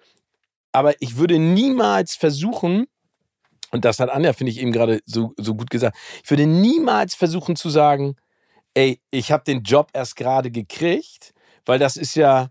[0.74, 2.88] Aber ich würde niemals versuchen,
[3.74, 7.16] und das hat Anja, finde ich, eben gerade so, so gut gesagt, ich würde niemals
[7.16, 8.16] versuchen zu sagen,
[8.76, 11.34] ey, ich habe den Job erst gerade gekriegt,
[11.66, 12.50] weil das ist ja,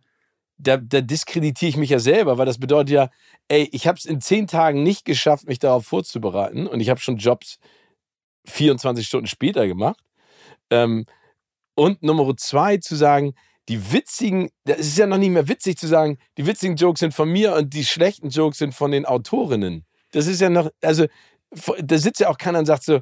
[0.59, 3.09] da, da diskreditiere ich mich ja selber, weil das bedeutet ja,
[3.47, 6.99] ey, ich habe es in zehn Tagen nicht geschafft, mich darauf vorzubereiten und ich habe
[6.99, 7.61] schon Jobs
[8.47, 10.01] 24 Stunden später gemacht.
[10.71, 11.05] Ähm,
[11.77, 13.35] und Nummer zwei zu sagen,
[13.69, 17.15] die witzigen, das ist ja noch nicht mehr witzig zu sagen, die witzigen Jokes sind
[17.15, 19.87] von mir und die schlechten Jokes sind von den Autorinnen.
[20.13, 21.07] Das ist ja noch, also
[21.83, 23.01] da sitzt ja auch keiner und sagt so,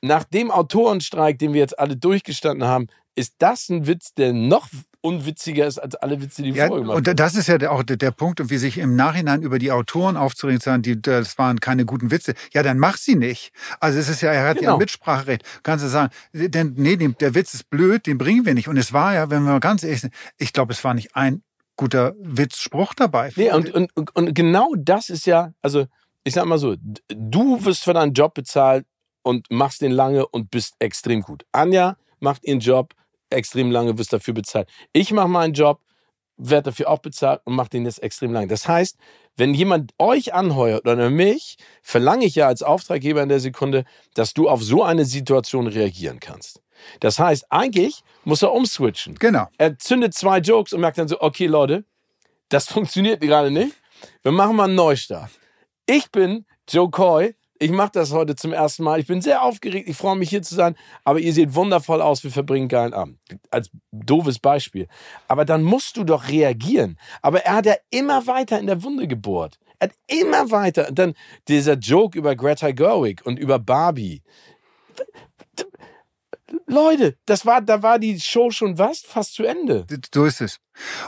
[0.00, 4.68] nach dem Autorenstreik, den wir jetzt alle durchgestanden haben, ist das ein Witz, der noch
[5.00, 7.98] unwitziger ist als alle Witze, die ja, vorher gemacht Und das ist ja auch der,
[7.98, 11.60] der Punkt, und wie sich im Nachhinein über die Autoren aufzuregen, sagen, die, das waren
[11.60, 12.34] keine guten Witze.
[12.52, 13.52] Ja, dann mach sie nicht.
[13.80, 14.70] Also es ist ja, er hat genau.
[14.70, 15.42] ja ein Mitspracherecht.
[15.62, 18.68] Kannst du sagen, denn nee, der Witz ist blöd, den bringen wir nicht.
[18.68, 21.14] Und es war ja, wenn wir mal ganz ehrlich sind, ich glaube, es war nicht
[21.14, 21.42] ein
[21.76, 23.30] guter Witzspruch dabei.
[23.36, 25.86] Nee, und, und, und genau das ist ja, also
[26.24, 26.74] ich sag mal so,
[27.08, 28.86] du wirst für deinen Job bezahlt
[29.22, 31.44] und machst den lange und bist extrem gut.
[31.52, 32.94] Anja macht ihren Job
[33.30, 34.68] extrem lange, wirst dafür bezahlt.
[34.92, 35.80] Ich mache meinen Job,
[36.36, 38.48] werde dafür auch bezahlt und mache den jetzt extrem lange.
[38.48, 38.96] Das heißt,
[39.36, 43.84] wenn jemand euch anheuert oder mich, verlange ich ja als Auftraggeber in der Sekunde,
[44.14, 46.62] dass du auf so eine Situation reagieren kannst.
[47.00, 49.14] Das heißt, eigentlich muss er umswitchen.
[49.16, 49.46] Genau.
[49.58, 51.84] Er zündet zwei Jokes und merkt dann so, okay Leute,
[52.48, 53.74] das funktioniert gerade nicht.
[54.22, 55.30] Wir machen mal einen Neustart.
[55.86, 57.34] Ich bin Joe Coy.
[57.58, 59.00] Ich mache das heute zum ersten Mal.
[59.00, 59.88] Ich bin sehr aufgeregt.
[59.88, 60.76] Ich freue mich hier zu sein.
[61.04, 62.24] Aber ihr seht wundervoll aus.
[62.24, 63.18] Wir verbringen geilen Abend.
[63.50, 64.88] Als doofes Beispiel.
[65.28, 66.98] Aber dann musst du doch reagieren.
[67.22, 69.58] Aber er hat ja immer weiter in der Wunde gebohrt.
[69.78, 70.90] Er hat immer weiter.
[70.90, 71.14] Dann
[71.48, 74.22] dieser Joke über Greta Gerwig und über Barbie.
[76.66, 79.00] Leute, das war, da war die Show schon was?
[79.00, 79.86] Fast zu Ende.
[80.12, 80.60] So ist es.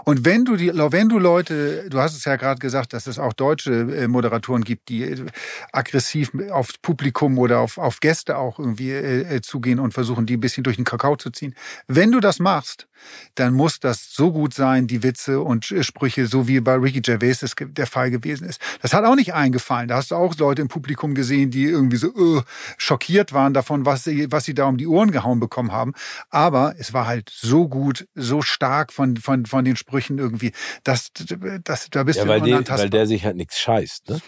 [0.05, 3.19] Und wenn du die, wenn du Leute, du hast es ja gerade gesagt, dass es
[3.19, 5.27] auch deutsche äh, Moderatoren gibt, die äh,
[5.73, 10.41] aggressiv aufs Publikum oder auf, auf Gäste auch irgendwie äh, zugehen und versuchen, die ein
[10.41, 11.55] bisschen durch den Kakao zu ziehen.
[11.87, 12.89] Wenn du das machst,
[13.35, 17.41] dann muss das so gut sein, die Witze und Sprüche, so wie bei Ricky Gervais
[17.41, 18.61] das der Fall gewesen ist.
[18.83, 19.89] Das hat auch nicht eingefallen.
[19.89, 22.43] Da hast du auch Leute im Publikum gesehen, die irgendwie so uh,
[22.79, 25.93] schockiert waren davon, was sie, was sie da um die Ohren gehauen bekommen haben.
[26.31, 30.53] Aber es war halt so gut, so stark von, von, von von den Sprüchen irgendwie.
[30.85, 31.11] Das,
[31.65, 34.11] das, da bist ja, du weil, der, weil der sich halt nichts scheißt.
[34.11, 34.21] Ne?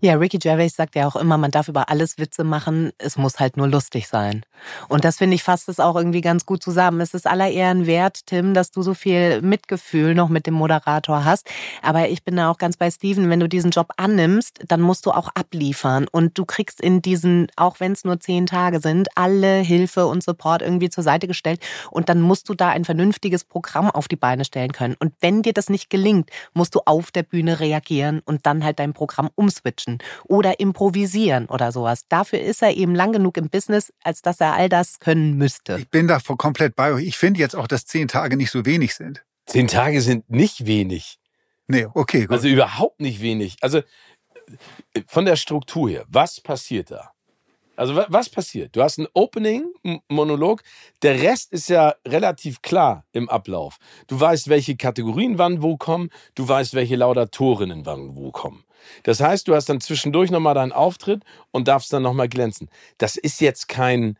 [0.00, 3.40] Ja, Ricky Gervais sagt ja auch immer, man darf über alles Witze machen, es muss
[3.40, 4.44] halt nur lustig sein.
[4.88, 7.00] Und das finde ich fasst es auch irgendwie ganz gut zusammen.
[7.00, 11.24] Es ist aller Ehren wert, Tim, dass du so viel Mitgefühl noch mit dem Moderator
[11.24, 11.48] hast.
[11.82, 15.06] Aber ich bin da auch ganz bei Steven, wenn du diesen Job annimmst, dann musst
[15.06, 16.06] du auch abliefern.
[16.10, 20.22] Und du kriegst in diesen, auch wenn es nur zehn Tage sind, alle Hilfe und
[20.22, 21.60] Support irgendwie zur Seite gestellt.
[21.90, 24.96] Und dann musst du da ein vernünftiges Programm auf die Beine stellen darstellen können.
[24.98, 28.78] Und wenn dir das nicht gelingt, musst du auf der Bühne reagieren und dann halt
[28.78, 32.04] dein Programm umswitchen oder improvisieren oder sowas.
[32.08, 35.76] Dafür ist er eben lang genug im Business, als dass er all das können müsste.
[35.78, 37.06] Ich bin da komplett bei euch.
[37.06, 39.24] Ich finde jetzt auch, dass zehn Tage nicht so wenig sind.
[39.46, 41.18] Zehn Tage sind nicht wenig.
[41.66, 42.22] Nee, okay.
[42.22, 42.32] Gut.
[42.32, 43.56] Also überhaupt nicht wenig.
[43.60, 43.82] Also
[45.06, 47.12] von der Struktur her, was passiert da?
[47.78, 48.74] Also was passiert?
[48.74, 50.62] Du hast ein Opening-Monolog,
[51.02, 53.76] der Rest ist ja relativ klar im Ablauf.
[54.08, 58.64] Du weißt, welche Kategorien wann wo kommen, du weißt, welche Laudatorinnen wann wo kommen.
[59.04, 62.68] Das heißt, du hast dann zwischendurch nochmal deinen Auftritt und darfst dann nochmal glänzen.
[62.98, 64.18] Das ist jetzt kein,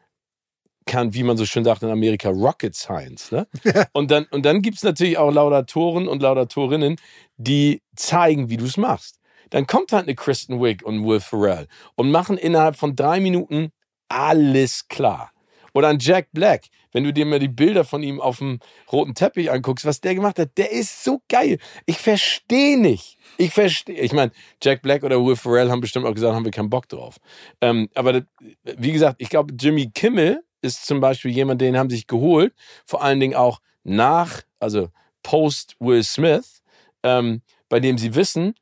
[0.87, 3.33] kein, wie man so schön sagt in Amerika, Rocket Science.
[3.33, 3.49] Ne?
[3.93, 6.95] und dann, und dann gibt es natürlich auch Laudatoren und Laudatorinnen,
[7.39, 9.18] die zeigen, wie du es machst
[9.51, 13.73] dann kommt halt eine Kristen Wiig und Will Ferrell und machen innerhalb von drei Minuten
[14.09, 15.33] alles klar.
[15.75, 18.59] Oder ein Jack Black, wenn du dir mal die Bilder von ihm auf dem
[18.91, 21.59] roten Teppich anguckst, was der gemacht hat, der ist so geil.
[21.87, 23.19] Ich verstehe nicht.
[23.37, 24.01] Ich verstehe.
[24.01, 24.33] Ich meine,
[24.63, 27.19] Jack Black oder Will Ferrell haben bestimmt auch gesagt, haben wir keinen Bock drauf.
[27.61, 28.23] Ähm, aber
[28.65, 33.03] wie gesagt, ich glaube, Jimmy Kimmel ist zum Beispiel jemand, den haben sich geholt, vor
[33.03, 34.89] allen Dingen auch nach, also
[35.23, 36.63] post Will Smith,
[37.03, 38.55] ähm, bei dem sie wissen,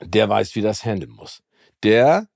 [0.00, 1.42] der weiß, wie das handeln muss.
[1.82, 2.28] Der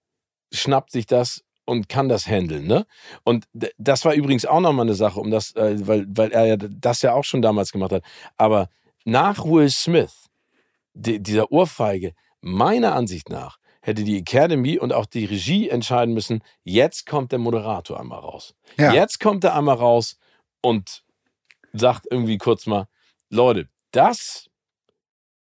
[0.53, 2.87] schnappt sich das und kann das handeln, ne?
[3.25, 3.47] Und
[3.79, 7.03] das war übrigens auch nochmal eine Sache, um das, äh, weil, weil er ja das
[7.03, 8.05] ja auch schon damals gemacht hat.
[8.37, 8.69] Aber
[9.05, 10.29] nach Will Smith,
[10.95, 16.43] die, dieser Ohrfeige, meiner Ansicht nach, hätte die Academy und auch die Regie entscheiden müssen,
[16.63, 18.55] jetzt kommt der Moderator einmal raus.
[18.79, 18.93] Ja.
[18.93, 20.17] Jetzt kommt er einmal raus
[20.61, 21.03] und
[21.73, 22.87] sagt irgendwie kurz mal,
[23.29, 24.49] Leute, das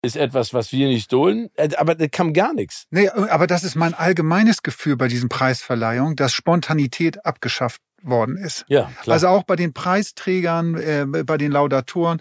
[0.08, 2.86] ist etwas, was wir nicht dulden, äh, aber da kam gar nichts.
[2.90, 8.64] Nee, aber das ist mein allgemeines Gefühl bei diesen Preisverleihungen, dass Spontanität abgeschafft worden ist.
[8.68, 9.14] Ja, klar.
[9.14, 12.20] Also auch bei den Preisträgern, äh, bei den Laudatoren,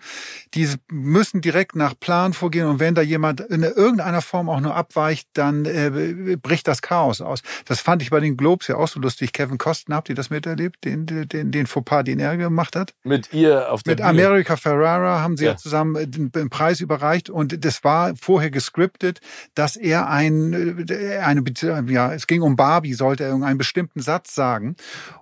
[0.53, 4.75] die müssen direkt nach Plan vorgehen und wenn da jemand in irgendeiner Form auch nur
[4.75, 7.41] abweicht, dann äh, bricht das Chaos aus.
[7.65, 9.33] Das fand ich bei den Globes ja auch so lustig.
[9.33, 12.93] Kevin Costner, habt ihr das miterlebt, den, den, den Fauxpas, den er gemacht hat?
[13.03, 14.09] Mit ihr auf der Mit Bühne.
[14.09, 15.51] America Ferrara haben sie ja.
[15.51, 19.19] ja zusammen äh, den, den, Preis überreicht und das war vorher gescriptet,
[19.55, 21.43] dass er ein, äh, eine,
[21.87, 24.75] ja, es ging um Barbie, sollte er irgendeinen bestimmten Satz sagen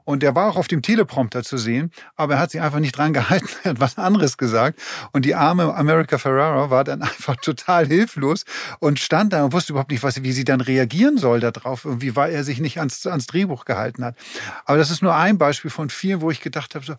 [0.03, 2.97] und der war auch auf dem Teleprompter zu sehen, aber er hat sich einfach nicht
[2.97, 4.79] dran gehalten, er hat was anderes gesagt.
[5.11, 8.45] Und die arme America Ferrara war dann einfach total hilflos
[8.79, 12.15] und stand da und wusste überhaupt nicht, was, wie sie dann reagieren soll darauf, irgendwie,
[12.15, 14.17] weil er sich nicht ans, ans Drehbuch gehalten hat.
[14.65, 16.95] Aber das ist nur ein Beispiel von vielen, wo ich gedacht habe, so,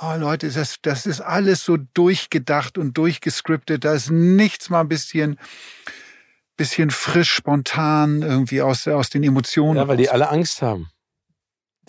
[0.00, 3.84] oh Leute, das, das ist alles so durchgedacht und durchgescriptet.
[3.84, 5.38] Da ist nichts mal ein bisschen
[6.56, 9.76] bisschen frisch, spontan irgendwie aus, aus den Emotionen.
[9.76, 10.88] Ja, weil die alle Angst haben.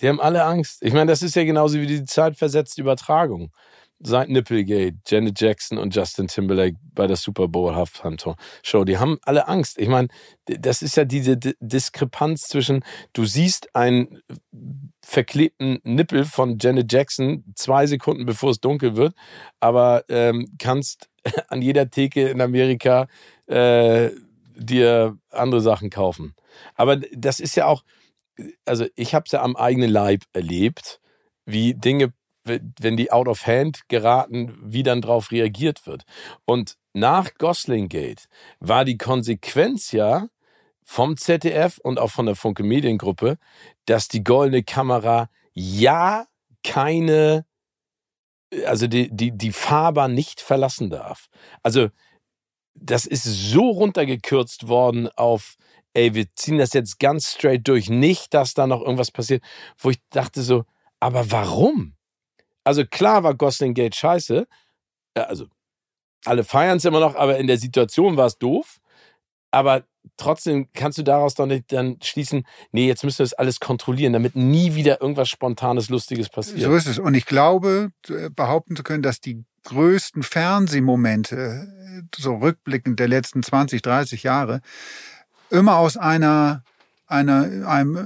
[0.00, 0.82] Die haben alle Angst.
[0.82, 3.52] Ich meine, das ist ja genauso wie die zeitversetzte Übertragung.
[4.00, 8.16] Seit Nipplegate, Janet Jackson und Justin Timberlake bei der Super Bowl Halftime
[8.62, 9.76] Show, die haben alle Angst.
[9.76, 10.06] Ich meine,
[10.46, 14.22] das ist ja diese D Diskrepanz zwischen, du siehst einen
[15.02, 19.14] verklebten Nippel von Janet Jackson zwei Sekunden bevor es dunkel wird,
[19.58, 21.08] aber ähm, kannst
[21.48, 23.08] an jeder Theke in Amerika
[23.46, 24.10] äh,
[24.54, 26.34] dir andere Sachen kaufen.
[26.74, 27.82] Aber das ist ja auch,
[28.64, 31.00] also ich habe es ja am eigenen Leib erlebt,
[31.44, 32.12] wie Dinge,
[32.44, 36.04] wenn die out of hand geraten, wie dann drauf reagiert wird.
[36.44, 38.28] Und nach Gosling Gate
[38.60, 40.28] war die Konsequenz ja
[40.84, 43.38] vom ZDF und auch von der Funke Mediengruppe,
[43.84, 46.26] dass die goldene Kamera ja
[46.64, 47.44] keine,
[48.64, 51.28] also die, die, die Fahrbahn nicht verlassen darf.
[51.62, 51.88] Also
[52.74, 55.56] das ist so runtergekürzt worden auf
[55.94, 59.42] ey, wir ziehen das jetzt ganz straight durch, nicht, dass da noch irgendwas passiert,
[59.78, 60.64] wo ich dachte so,
[61.00, 61.94] aber warum?
[62.64, 64.46] Also klar war Gosling Gate scheiße,
[65.14, 65.46] also
[66.24, 68.78] alle feiern es immer noch, aber in der Situation war es doof.
[69.50, 69.84] Aber
[70.18, 74.12] trotzdem kannst du daraus doch nicht dann schließen, nee, jetzt müssen wir das alles kontrollieren,
[74.12, 76.60] damit nie wieder irgendwas Spontanes, Lustiges passiert.
[76.60, 76.98] So ist es.
[76.98, 77.92] Und ich glaube,
[78.36, 81.66] behaupten zu können, dass die größten Fernsehmomente,
[82.14, 84.60] so rückblickend der letzten 20, 30 Jahre,
[85.50, 86.62] immer aus einer
[87.08, 87.96] einer, einem,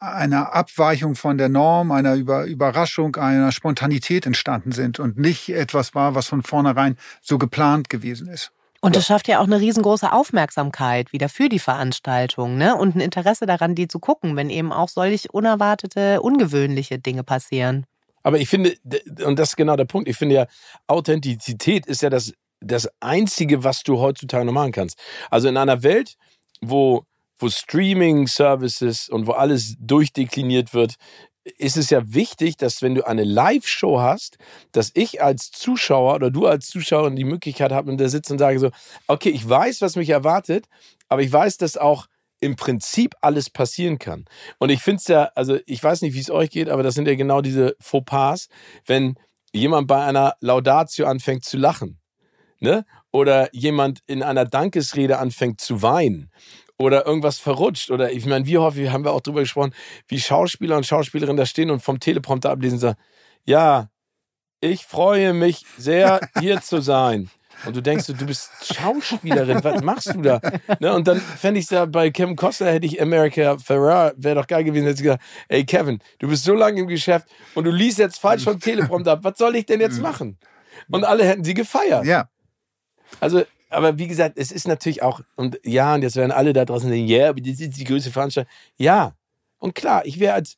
[0.00, 5.94] einer Abweichung von der Norm, einer Über Überraschung, einer Spontanität entstanden sind und nicht etwas
[5.94, 8.52] war, was von vornherein so geplant gewesen ist.
[8.80, 12.76] Und das schafft ja auch eine riesengroße Aufmerksamkeit wieder für die Veranstaltung, ne?
[12.76, 17.84] Und ein Interesse daran, die zu gucken, wenn eben auch solch unerwartete, ungewöhnliche Dinge passieren.
[18.22, 18.74] Aber ich finde,
[19.24, 20.46] und das ist genau der Punkt, ich finde ja,
[20.86, 24.98] Authentizität ist ja das, das Einzige, was du heutzutage noch machen kannst.
[25.30, 26.16] Also in einer Welt,
[26.60, 27.04] wo,
[27.38, 30.94] wo Streaming-Services und wo alles durchdekliniert wird,
[31.58, 34.36] ist es ja wichtig, dass wenn du eine Live-Show hast,
[34.72, 38.38] dass ich als Zuschauer oder du als Zuschauer die Möglichkeit habe und da sitze und
[38.38, 38.70] sage so,
[39.06, 40.66] okay, ich weiß, was mich erwartet,
[41.08, 42.06] aber ich weiß, dass auch
[42.40, 44.24] im Prinzip alles passieren kann.
[44.58, 46.94] Und ich finde es ja, also ich weiß nicht, wie es euch geht, aber das
[46.94, 48.48] sind ja genau diese Fauxpas,
[48.84, 49.14] wenn
[49.52, 51.98] jemand bei einer Laudatio anfängt zu lachen.
[52.58, 52.84] Ne?
[53.16, 56.30] Oder jemand in einer Dankesrede anfängt zu weinen
[56.76, 59.72] oder irgendwas verrutscht oder ich meine, wie häufig haben wir auch drüber gesprochen,
[60.06, 62.98] wie Schauspieler und Schauspielerinnen da stehen und vom Teleprompter ablesen und sagen,
[63.44, 63.88] ja,
[64.60, 67.30] ich freue mich sehr, hier zu sein.
[67.64, 70.38] Und du denkst, du bist Schauspielerin, was machst du da?
[70.78, 70.92] Ne?
[70.92, 74.46] Und dann fände ich es ja bei Kevin Costner, hätte ich America Ferrara, wäre doch
[74.46, 77.70] geil gewesen, hätte ich gesagt, ey Kevin, du bist so lange im Geschäft und du
[77.70, 80.36] liest jetzt falsch vom Teleprompter ab, was soll ich denn jetzt machen?
[80.90, 82.04] Und alle hätten sie gefeiert.
[82.04, 82.28] Ja.
[83.20, 86.64] Also, aber wie gesagt, es ist natürlich auch, und ja, und jetzt werden alle da
[86.64, 88.52] draußen denken, ja, yeah, aber das ist die größte Veranstaltung.
[88.76, 89.14] Ja,
[89.58, 90.56] und klar, ich wäre als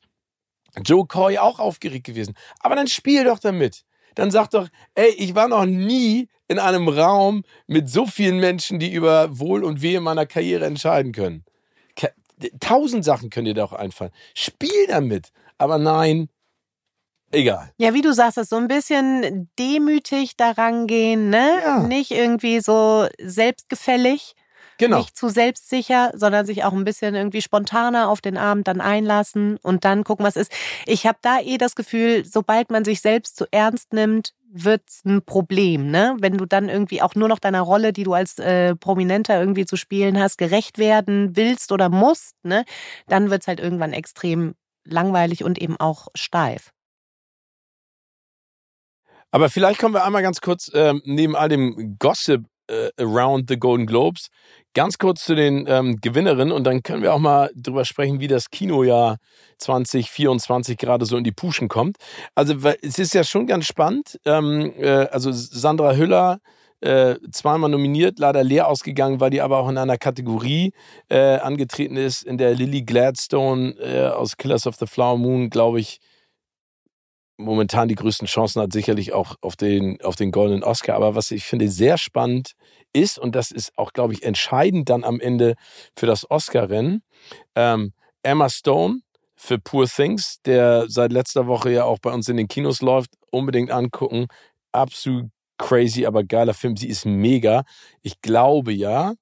[0.83, 2.35] Joe Coy auch aufgeregt gewesen.
[2.59, 3.83] Aber dann spiel doch damit.
[4.15, 8.79] Dann sag doch, ey, ich war noch nie in einem Raum mit so vielen Menschen,
[8.79, 11.45] die über Wohl und Wehe meiner Karriere entscheiden können.
[12.59, 14.11] Tausend Sachen können dir da auch einfallen.
[14.33, 15.31] Spiel damit.
[15.57, 16.29] Aber nein,
[17.31, 17.71] egal.
[17.77, 21.59] Ja, wie du sagst, ist so ein bisschen demütig daran gehen, ne?
[21.63, 21.79] Ja.
[21.83, 24.35] Nicht irgendwie so selbstgefällig.
[24.79, 24.99] Genau.
[24.99, 29.57] Nicht zu selbstsicher, sondern sich auch ein bisschen irgendwie spontaner auf den Abend dann einlassen
[29.61, 30.53] und dann gucken, was ist.
[30.85, 35.21] Ich habe da eh das Gefühl, sobald man sich selbst zu ernst nimmt, wird's ein
[35.21, 36.15] Problem, ne?
[36.19, 39.65] Wenn du dann irgendwie auch nur noch deiner Rolle, die du als äh, Prominenter irgendwie
[39.65, 42.63] zu spielen hast, gerecht werden willst oder musst, ne?
[43.07, 46.71] Dann wird's halt irgendwann extrem langweilig und eben auch steif.
[49.31, 53.57] Aber vielleicht kommen wir einmal ganz kurz ähm, neben all dem Gossip äh, around the
[53.57, 54.27] Golden Globes
[54.73, 58.27] ganz kurz zu den ähm, Gewinnerinnen und dann können wir auch mal drüber sprechen, wie
[58.27, 59.17] das Kinojahr
[59.57, 61.97] 2024 gerade so in die Puschen kommt.
[62.35, 64.19] Also es ist ja schon ganz spannend.
[64.25, 66.39] Ähm, äh, also Sandra Hüller
[66.81, 70.71] äh, zweimal nominiert, leider leer ausgegangen, weil die aber auch in einer Kategorie
[71.09, 75.79] äh, angetreten ist, in der Lily Gladstone äh, aus Killers of the Flower Moon, glaube
[75.79, 75.99] ich,
[77.39, 80.95] momentan die größten Chancen hat, sicherlich auch auf den, auf den goldenen Oscar.
[80.95, 82.51] Aber was ich finde sehr spannend
[82.93, 85.55] ist, und das ist auch, glaube ich, entscheidend dann am Ende
[85.95, 87.01] für das Oscar-Rennen,
[87.55, 88.99] ähm, Emma Stone
[89.35, 93.11] für Poor Things, der seit letzter Woche ja auch bei uns in den Kinos läuft,
[93.31, 94.27] unbedingt angucken.
[94.73, 96.75] Absolut crazy, aber geiler Film.
[96.75, 97.63] Sie ist mega.
[98.01, 99.13] Ich glaube ja,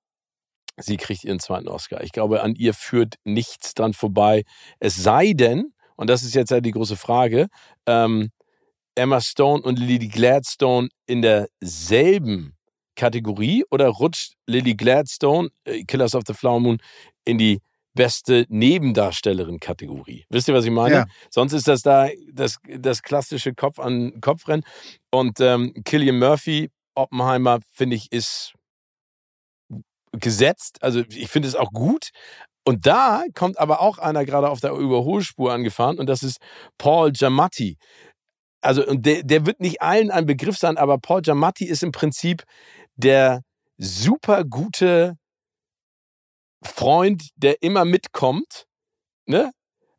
[0.78, 2.04] sie kriegt ihren zweiten Oscar.
[2.04, 4.44] Ich glaube, an ihr führt nichts dran vorbei.
[4.80, 7.48] Es sei denn, und das ist jetzt ja die große Frage,
[7.86, 8.30] ähm,
[8.96, 12.56] Emma Stone und Lily Gladstone in derselben
[12.96, 16.80] Kategorie oder rutscht Lily Gladstone, äh, Killers of the Flower Moon,
[17.26, 17.60] in die
[17.94, 20.26] beste Nebendarstellerin-Kategorie.
[20.30, 20.96] Wisst ihr, was ich meine?
[20.96, 21.06] Ja.
[21.30, 24.64] Sonst ist das da das, das klassische Kopf an Kopfrennen.
[25.12, 28.54] Und ähm, Killian Murphy, Oppenheimer, finde ich, ist
[30.12, 30.82] gesetzt.
[30.82, 32.10] Also ich finde es auch gut.
[32.68, 36.40] Und da kommt aber auch einer gerade auf der Überholspur angefahren und das ist
[36.78, 37.78] Paul Giamatti.
[38.60, 41.94] Also und der, der wird nicht allen ein Begriff sein, aber Paul Giamatti ist im
[41.94, 42.44] Prinzip
[42.98, 43.42] der
[43.78, 45.16] super gute
[46.62, 48.66] Freund, der immer mitkommt,
[49.28, 49.52] ne?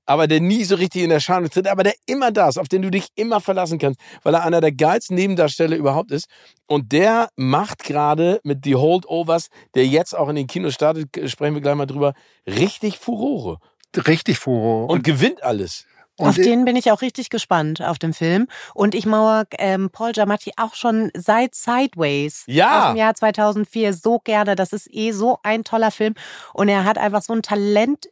[0.08, 2.82] Aber der nie so richtig in Erscheinung tritt, aber der immer da ist, auf den
[2.82, 6.26] du dich immer verlassen kannst, weil er einer der geilsten Nebendarsteller überhaupt ist.
[6.66, 11.54] Und der macht gerade mit The Holdovers, der jetzt auch in den Kinos startet, sprechen
[11.54, 12.14] wir gleich mal drüber,
[12.46, 13.58] richtig Furore
[14.06, 14.92] Richtig Furore.
[14.92, 15.84] und gewinnt alles.
[16.16, 18.48] Und auf den bin ich auch richtig gespannt auf dem Film.
[18.74, 22.80] Und ich mauer ähm, Paul Giamatti auch schon seit Sideways Ja.
[22.88, 24.56] aus dem Jahr 2004 so gerne.
[24.56, 26.14] Das ist eh so ein toller Film.
[26.54, 28.08] Und er hat einfach so ein Talent,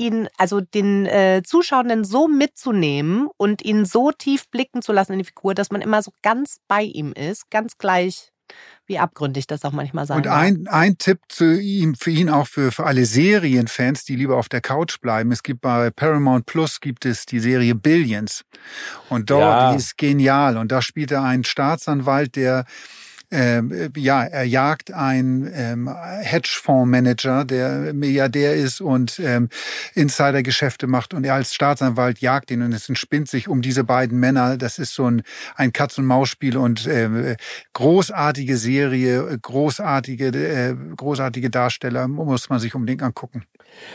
[0.00, 5.18] ihn, also den äh, Zuschauenden so mitzunehmen und ihn so tief blicken zu lassen in
[5.20, 8.32] die Figur, dass man immer so ganz bei ihm ist, ganz gleich,
[8.86, 10.36] wie abgründig das auch manchmal sein Und mag.
[10.36, 14.48] ein, ein Tipp zu ihm, für ihn auch für, für alle Serienfans, die lieber auf
[14.48, 15.30] der Couch bleiben.
[15.30, 18.42] Es gibt bei Paramount Plus gibt es die Serie Billions.
[19.08, 19.70] Und dort, Ja.
[19.70, 20.56] die ist genial.
[20.56, 22.64] Und da spielt er einen Staatsanwalt, der
[23.30, 25.88] ähm, ja, er jagt einen ähm,
[26.22, 29.48] Hedgefondsmanager, der Milliardär ist und ähm,
[29.94, 34.18] Insidergeschäfte macht und er als Staatsanwalt jagt ihn und es entspinnt sich um diese beiden
[34.18, 34.56] Männer.
[34.56, 35.22] Das ist so ein,
[35.54, 37.36] ein Katz-und-Maus-Spiel und ähm,
[37.72, 43.44] großartige Serie, großartige, äh, großartige Darsteller, muss man sich unbedingt angucken.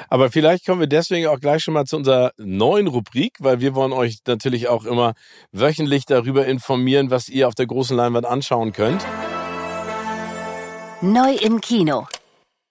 [0.07, 3.75] Aber vielleicht kommen wir deswegen auch gleich schon mal zu unserer neuen Rubrik, weil wir
[3.75, 5.13] wollen euch natürlich auch immer
[5.51, 9.05] wöchentlich darüber informieren, was ihr auf der großen Leinwand anschauen könnt.
[11.05, 12.07] Neu im Kino.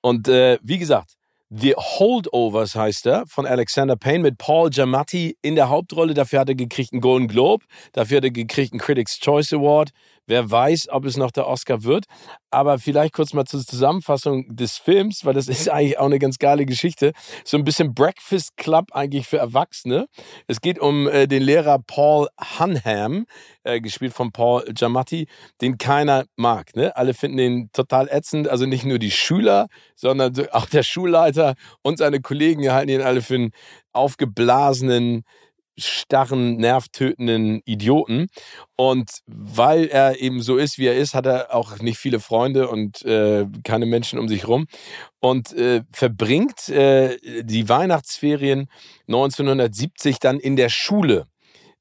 [0.03, 1.15] Und äh, wie gesagt,
[1.51, 6.15] The Holdovers heißt er, von Alexander Payne mit Paul Giamatti in der Hauptrolle.
[6.15, 9.91] Dafür hat er gekriegt einen Golden Globe, dafür hat er gekriegt einen Critics' Choice Award.
[10.27, 12.07] Wer weiß, ob es noch der Oscar wird.
[12.51, 16.39] Aber vielleicht kurz mal zur Zusammenfassung des Films, weil das ist eigentlich auch eine ganz
[16.39, 17.13] geile Geschichte.
[17.45, 20.07] So ein bisschen Breakfast Club eigentlich für Erwachsene.
[20.47, 23.27] Es geht um äh, den Lehrer Paul Hunham,
[23.65, 25.27] äh, gespielt von Paul Giamatti,
[25.61, 26.75] den keiner mag.
[26.77, 26.97] Ne?
[26.97, 28.49] Alle finden ihn total ätzend.
[28.49, 33.03] Also nicht nur die Schüler, sondern so- auch der Schulleiter und seine Kollegen halten ihn
[33.03, 33.51] alle für einen
[33.93, 35.25] aufgeblasenen,
[35.77, 38.29] starren, nervtötenden Idioten.
[38.77, 42.69] Und weil er eben so ist, wie er ist, hat er auch nicht viele Freunde
[42.69, 44.67] und äh, keine Menschen um sich rum.
[45.21, 48.69] Und äh, verbringt äh, die Weihnachtsferien
[49.09, 51.27] 1970 dann in der Schule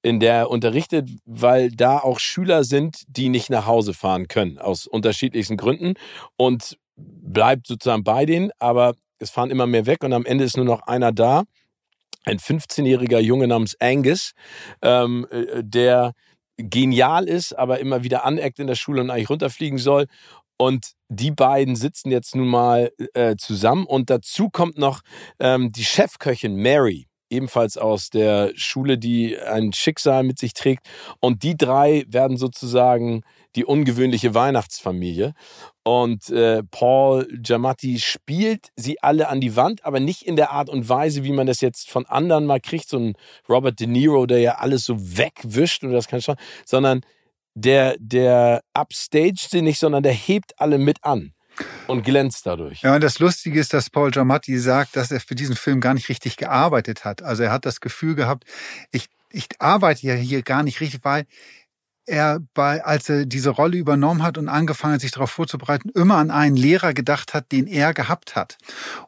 [0.06, 4.60] in der er unterrichtet, weil da auch Schüler sind, die nicht nach Hause fahren können,
[4.60, 5.94] aus unterschiedlichsten Gründen
[6.36, 10.58] und bleibt sozusagen bei denen, aber es fahren immer mehr weg und am Ende ist
[10.58, 11.44] nur noch einer da,
[12.26, 14.34] ein 15-jähriger Junge namens Angus,
[14.82, 16.14] ähm, äh, der
[16.58, 20.06] genial ist, aber immer wieder aneckt in der Schule und eigentlich runterfliegen soll.
[20.58, 25.02] Und die beiden sitzen jetzt nun mal äh, zusammen und dazu kommt noch
[25.40, 30.88] ähm, die Chefköchin Mary, ebenfalls aus der Schule, die ein Schicksal mit sich trägt.
[31.20, 33.24] Und die drei werden sozusagen
[33.56, 35.34] die ungewöhnliche Weihnachtsfamilie.
[35.84, 40.70] Und äh, Paul Giamatti spielt sie alle an die Wand, aber nicht in der Art
[40.70, 43.14] und Weise, wie man das jetzt von anderen mal kriegt, so ein
[43.50, 47.02] Robert De Niro, der ja alles so wegwischt und das kann schon, sondern
[47.56, 51.33] der, der upstaged sie nicht, sondern der hebt alle mit an
[51.88, 52.82] und glänzt dadurch.
[52.82, 55.94] Ja, und das Lustige ist, dass Paul Giamatti sagt, dass er für diesen Film gar
[55.94, 57.22] nicht richtig gearbeitet hat.
[57.22, 58.46] Also er hat das Gefühl gehabt,
[58.92, 61.26] ich, ich arbeite ja hier gar nicht richtig, weil
[62.06, 66.18] er bei, als er diese Rolle übernommen hat und angefangen hat, sich darauf vorzubereiten, immer
[66.18, 68.58] an einen Lehrer gedacht hat, den er gehabt hat.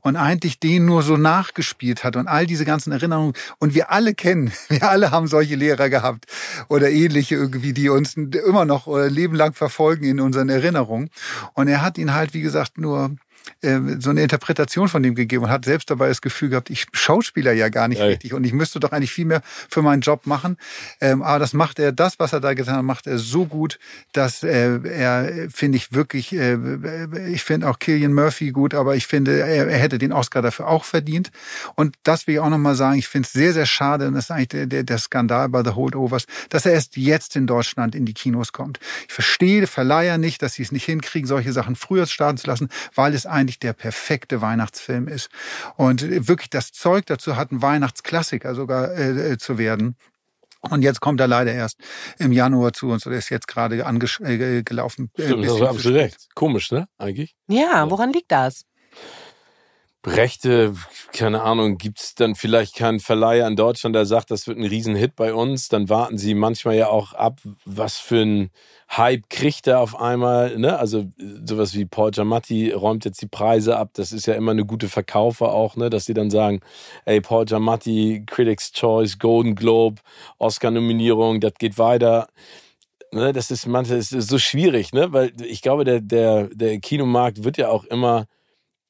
[0.02, 3.34] Und eigentlich den nur so nachgespielt hat und all diese ganzen Erinnerungen.
[3.60, 6.26] Und wir alle kennen, wir alle haben solche Lehrer gehabt
[6.70, 11.10] oder ähnliche irgendwie, die uns immer noch oder Leben lang verfolgen in unseren Erinnerungen.
[11.54, 13.25] Und er hat ihn halt, wie gesagt, nur äh,
[13.62, 17.52] so eine Interpretation von dem gegeben und hat selbst dabei das Gefühl gehabt, ich schauspieler
[17.52, 18.06] ja gar nicht ja.
[18.06, 20.58] richtig und ich müsste doch eigentlich viel mehr für meinen Job machen.
[21.02, 23.80] Ähm, aber das macht er, das, was er da getan hat, macht er so gut,
[24.14, 26.58] dass äh, er, finde ich wirklich, äh,
[27.30, 30.68] ich finde auch Killian Murphy gut, aber ich finde, er, er, hätte den Oscar dafür
[30.68, 31.32] auch verdient.
[31.76, 34.26] Und das will ich auch nochmal sagen, ich finde es sehr, sehr schade, und das
[34.26, 37.96] ist eigentlich der, der, der Skandal bei The Holdovers, dass er erst jetzt in Deutschland
[37.96, 38.80] in die Kinos kommt.
[39.08, 42.70] Ich verstehe Verleiher nicht, dass sie es nicht hinkriegen, solche Sachen früher starten zu lassen,
[42.94, 45.30] weil es eigentlich der perfekte Weihnachtsfilm ist.
[45.76, 49.96] Und wirklich das Zeug dazu hat, ein Weihnachtsklassiker sogar äh, äh zu werden.
[50.62, 51.80] Und jetzt kommt er leider erst
[52.18, 55.12] im Januar zu uns oder ist jetzt gerade angelaufen.
[55.18, 56.28] Äh, Stimmt, das hast du recht.
[56.34, 56.88] Komisch, ne?
[56.98, 57.36] Eigentlich?
[57.48, 58.66] Ja, woran liegt das?
[60.06, 60.76] Rechte,
[61.14, 64.66] keine Ahnung, gibt es dann vielleicht keinen Verleiher in Deutschland, der sagt, das wird ein
[64.66, 68.52] Riesenhit bei uns, dann warten sie manchmal ja auch ab, was für ein
[68.90, 70.78] Hype kriegt er auf einmal, ne?
[70.78, 71.06] Also
[71.44, 74.90] sowas wie Paul Giamatti räumt jetzt die Preise ab, das ist ja immer eine gute
[74.90, 75.90] Verkaufer auch, ne?
[75.90, 76.60] Dass sie dann sagen,
[77.06, 80.02] ey, Paul Giamatti, Critics Choice, Golden Globe,
[80.38, 82.28] Oscar-Nominierung, das geht weiter.
[83.12, 83.34] Ne?
[83.34, 85.12] Das ist manchmal so schwierig, ne?
[85.14, 88.28] Weil ich glaube, der, der, der Kinomarkt wird ja auch immer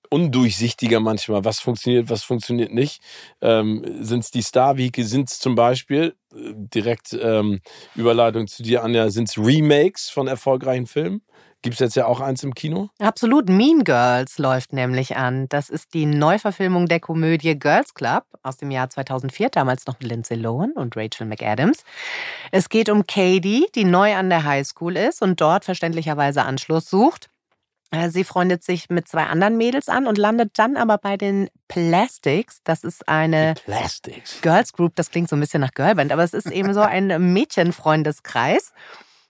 [0.09, 1.45] undurchsichtiger manchmal.
[1.45, 3.01] Was funktioniert, was funktioniert nicht?
[3.41, 5.03] Ähm, sind es die Star-Wege?
[5.05, 7.61] Sind es zum Beispiel, äh, direkt ähm,
[7.95, 11.21] Überleitung zu dir, Anja, sind es Remakes von erfolgreichen Filmen?
[11.65, 12.89] Gibt es jetzt ja auch eins im Kino?
[12.99, 13.49] Absolut.
[13.49, 15.47] Mean Girls läuft nämlich an.
[15.49, 20.11] Das ist die Neuverfilmung der Komödie Girls Club aus dem Jahr 2004, damals noch mit
[20.11, 21.83] Lindsay Lohan und Rachel McAdams.
[22.51, 27.31] Es geht um Katie, die neu an der Highschool ist und dort verständlicherweise Anschluss sucht.
[27.91, 31.49] Äh, sie freundet sich mit zwei anderen Mädels an und landet dann aber bei den
[31.67, 32.61] Plastics.
[32.63, 33.53] Das ist eine
[34.41, 34.95] Girls Group.
[34.95, 38.73] Das klingt so ein bisschen nach Girlband, aber es ist eben so ein Mädchenfreundeskreis,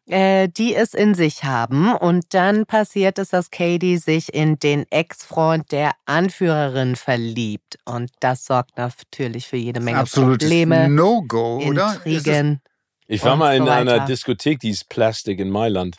[0.08, 1.93] äh, die es in sich haben.
[1.93, 7.78] Und dann passiert es, dass Katie sich in den Ex-Freund der Anführerin verliebt.
[7.86, 10.89] Und das sorgt natürlich für jede Menge Absolutes Probleme.
[10.89, 12.01] No-Go, oder?
[12.06, 12.62] Intrigen.
[13.08, 15.95] Ich war mal in so einer Diskothek, die ist Plastic in Mailand.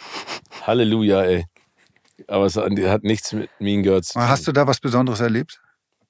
[0.66, 1.46] Halleluja, ey.
[2.28, 4.28] Aber es hat nichts mit Mean Girls zu tun.
[4.28, 5.60] Hast du da was Besonderes erlebt?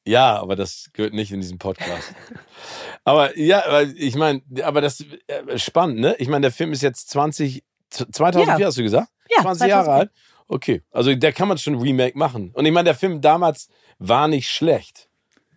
[0.07, 2.15] Ja, aber das gehört nicht in diesen Podcast.
[3.05, 6.15] aber ja, ich meine, aber das ist äh, spannend, ne?
[6.19, 8.67] Ich meine, der Film ist jetzt 20, 2004 ja.
[8.67, 9.09] hast du gesagt?
[9.29, 10.11] Ja, 20 Jahre alt.
[10.47, 12.53] Okay, also da kann man schon ein Remake machen.
[12.55, 15.09] Und ich meine, der Film damals war nicht schlecht.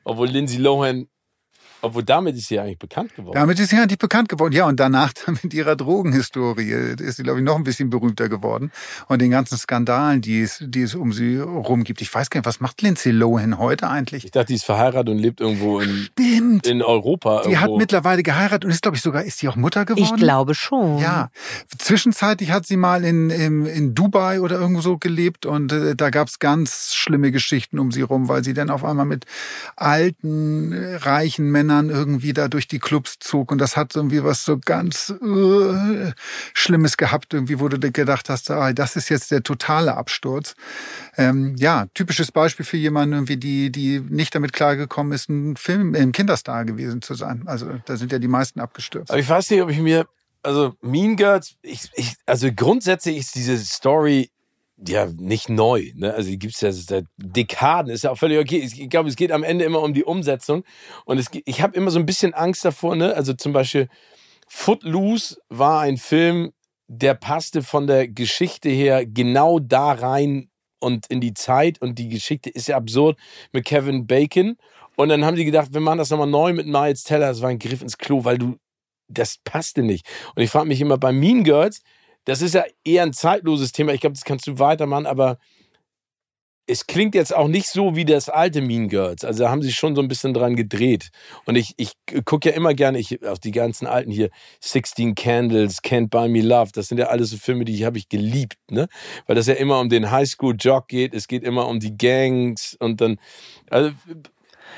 [0.03, 1.07] Obwohl Lindsay Lohan
[1.81, 3.35] obwohl damit ist sie eigentlich bekannt geworden.
[3.35, 4.65] Damit ist sie eigentlich bekannt geworden, ja.
[4.65, 5.13] Und danach
[5.43, 8.71] mit ihrer Drogenhistorie ist sie, glaube ich, noch ein bisschen berühmter geworden.
[9.07, 12.01] Und den ganzen Skandalen, die es, die es um sie rum gibt.
[12.01, 14.25] Ich weiß gar nicht, was macht Lindsay Lohan heute eigentlich?
[14.25, 16.67] Ich dachte, die ist verheiratet und lebt irgendwo in, Stimmt.
[16.67, 17.43] in Europa.
[17.43, 17.73] Die irgendwo.
[17.73, 20.03] hat mittlerweile geheiratet und ist, glaube ich, sogar, ist sie auch Mutter geworden?
[20.03, 20.97] Ich glaube schon.
[20.97, 21.29] Ja.
[21.77, 26.09] Zwischenzeitlich hat sie mal in, in, in Dubai oder irgendwo so gelebt und äh, da
[26.09, 29.25] gab es ganz schlimme Geschichten um sie rum, weil sie dann auf einmal mit
[29.77, 34.43] alten, reichen Männern Männern irgendwie da durch die Clubs zog und das hat irgendwie was
[34.43, 36.11] so ganz uh,
[36.53, 40.55] Schlimmes gehabt, irgendwie, wo du gedacht hast, ah, das ist jetzt der totale Absturz.
[41.17, 45.95] Ähm, ja, typisches Beispiel für jemanden, irgendwie, die, die nicht damit klargekommen ist, ein Film,
[45.95, 47.43] ein Kinderstar gewesen zu sein.
[47.45, 49.11] Also da sind ja die meisten abgestürzt.
[49.11, 50.07] Aber ich weiß nicht, ob ich mir
[50.41, 54.31] also Mean Girls, ich, ich, also grundsätzlich ist diese Story
[54.87, 55.91] ja nicht neu.
[55.95, 56.13] Ne?
[56.13, 57.91] Also die gibt es ja seit Dekaden.
[57.91, 58.57] Ist ja auch völlig okay.
[58.59, 60.63] Ich glaube, es geht am Ende immer um die Umsetzung.
[61.05, 62.95] Und es, ich habe immer so ein bisschen Angst davor.
[62.95, 63.13] Ne?
[63.13, 63.89] Also zum Beispiel
[64.47, 66.51] Footloose war ein Film,
[66.87, 70.49] der passte von der Geschichte her genau da rein
[70.79, 71.81] und in die Zeit.
[71.81, 73.17] Und die Geschichte ist ja absurd
[73.51, 74.57] mit Kevin Bacon.
[74.95, 77.27] Und dann haben die gedacht, wir machen das nochmal neu mit Miles Teller.
[77.27, 78.57] Das war ein Griff ins Klo, weil du,
[79.07, 80.05] das passte nicht.
[80.35, 81.81] Und ich frage mich immer bei Mean Girls,
[82.25, 83.93] das ist ja eher ein zeitloses Thema.
[83.93, 85.37] Ich glaube, das kannst du weitermachen, aber
[86.69, 89.25] es klingt jetzt auch nicht so wie das alte Mean Girls.
[89.25, 91.09] Also da haben sie schon so ein bisschen dran gedreht.
[91.45, 91.93] Und ich, ich
[92.25, 96.41] gucke ja immer gerne ich, auf die ganzen alten hier, 16 Candles, Can't Buy Me
[96.41, 96.69] Love.
[96.71, 98.87] Das sind ja alles so Filme, die habe ich geliebt, ne?
[99.25, 101.15] Weil das ja immer um den Highschool-Jock geht.
[101.15, 103.19] Es geht immer um die Gangs und dann,
[103.71, 103.91] also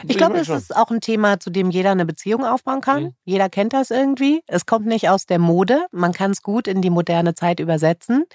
[0.07, 3.03] ich glaube, es ist auch ein Thema, zu dem jeder eine Beziehung aufbauen kann.
[3.03, 3.15] Mhm.
[3.25, 4.41] Jeder kennt das irgendwie.
[4.47, 5.85] Es kommt nicht aus der Mode.
[5.91, 8.25] Man kann es gut in die moderne Zeit übersetzen.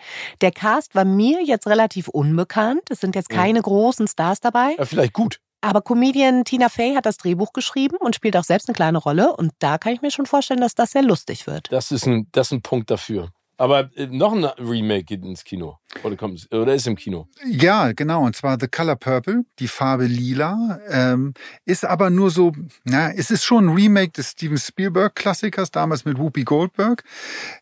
[0.41, 2.83] Der Cast war mir jetzt relativ unbekannt.
[2.91, 3.65] Es sind jetzt keine mhm.
[3.65, 4.77] großen Stars dabei.
[4.79, 5.41] Ja, vielleicht gut.
[5.61, 9.35] Aber Comedian Tina Fey hat das Drehbuch geschrieben und spielt auch selbst eine kleine Rolle.
[9.35, 11.73] Und da kann ich mir schon vorstellen, dass das sehr lustig wird.
[11.73, 13.31] Das ist ein, das ist ein Punkt dafür.
[13.59, 15.79] Aber äh, noch ein Remake geht ins Kino.
[16.03, 17.27] Oder, kommt, oder ist im Kino?
[17.47, 18.25] Ja, genau.
[18.25, 20.79] Und zwar The Color Purple, die Farbe Lila.
[20.89, 21.33] Ähm,
[21.65, 22.53] ist aber nur so,
[22.85, 27.03] na, es ist schon ein Remake des Steven Spielberg-Klassikers, damals mit Whoopi Goldberg.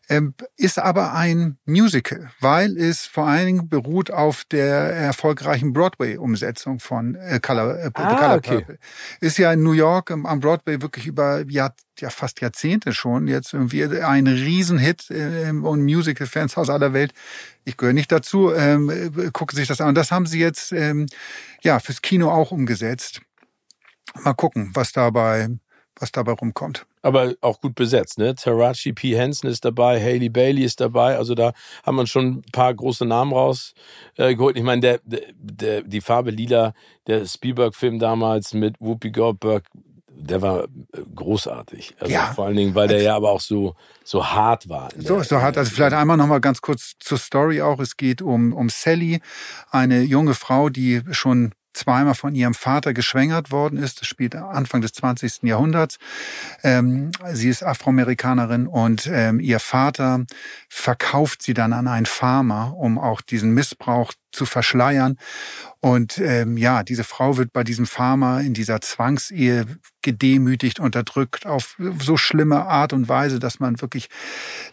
[0.09, 6.79] Ähm, ist aber ein Musical, weil es vor allen Dingen beruht auf der erfolgreichen Broadway-Umsetzung
[6.79, 8.55] von äh, Color, äh, ah, The Color okay.
[8.57, 8.79] Purple.
[9.21, 13.53] Ist ja in New York am Broadway wirklich über Jahr, ja fast Jahrzehnte schon jetzt
[13.53, 17.13] irgendwie ein Riesenhit äh, und Musical-Fans aus aller Welt
[17.65, 19.95] ich gehöre nicht dazu, ähm, äh, gucken sich das an.
[19.95, 21.07] Das haben sie jetzt ähm,
[21.63, 23.21] ja fürs Kino auch umgesetzt.
[24.23, 25.49] Mal gucken, was dabei,
[25.99, 26.85] was dabei rumkommt.
[27.01, 28.33] Aber auch gut besetzt, ne?
[28.33, 29.15] Taraji P.
[29.17, 31.17] Henson ist dabei, Haley Bailey ist dabei.
[31.17, 34.55] Also da haben wir schon ein paar große Namen rausgeholt.
[34.55, 36.73] Äh, ich meine, der, der, der, die Farbe Lila,
[37.07, 39.67] der Spielberg-Film damals mit Whoopi Goldberg,
[40.17, 40.67] der war äh,
[41.13, 41.95] großartig.
[41.99, 42.33] Also ja.
[42.33, 44.89] Vor allen Dingen, weil der ja aber auch so, so hart war.
[44.97, 45.57] So, so hart.
[45.57, 47.79] Also vielleicht einmal noch mal ganz kurz zur Story auch.
[47.79, 49.21] Es geht um, um Sally,
[49.71, 54.01] eine junge Frau, die schon zweimal von ihrem Vater geschwängert worden ist.
[54.01, 55.43] Das spielt Anfang des 20.
[55.43, 55.97] Jahrhunderts.
[56.63, 60.25] Ähm, sie ist Afroamerikanerin und ähm, ihr Vater
[60.69, 65.17] verkauft sie dann an einen Farmer, um auch diesen Missbrauch zu verschleiern.
[65.79, 69.67] Und ähm, ja, diese Frau wird bei diesem Farmer in dieser Zwangsehe
[70.01, 74.09] gedemütigt, unterdrückt auf so schlimme Art und Weise, dass man wirklich,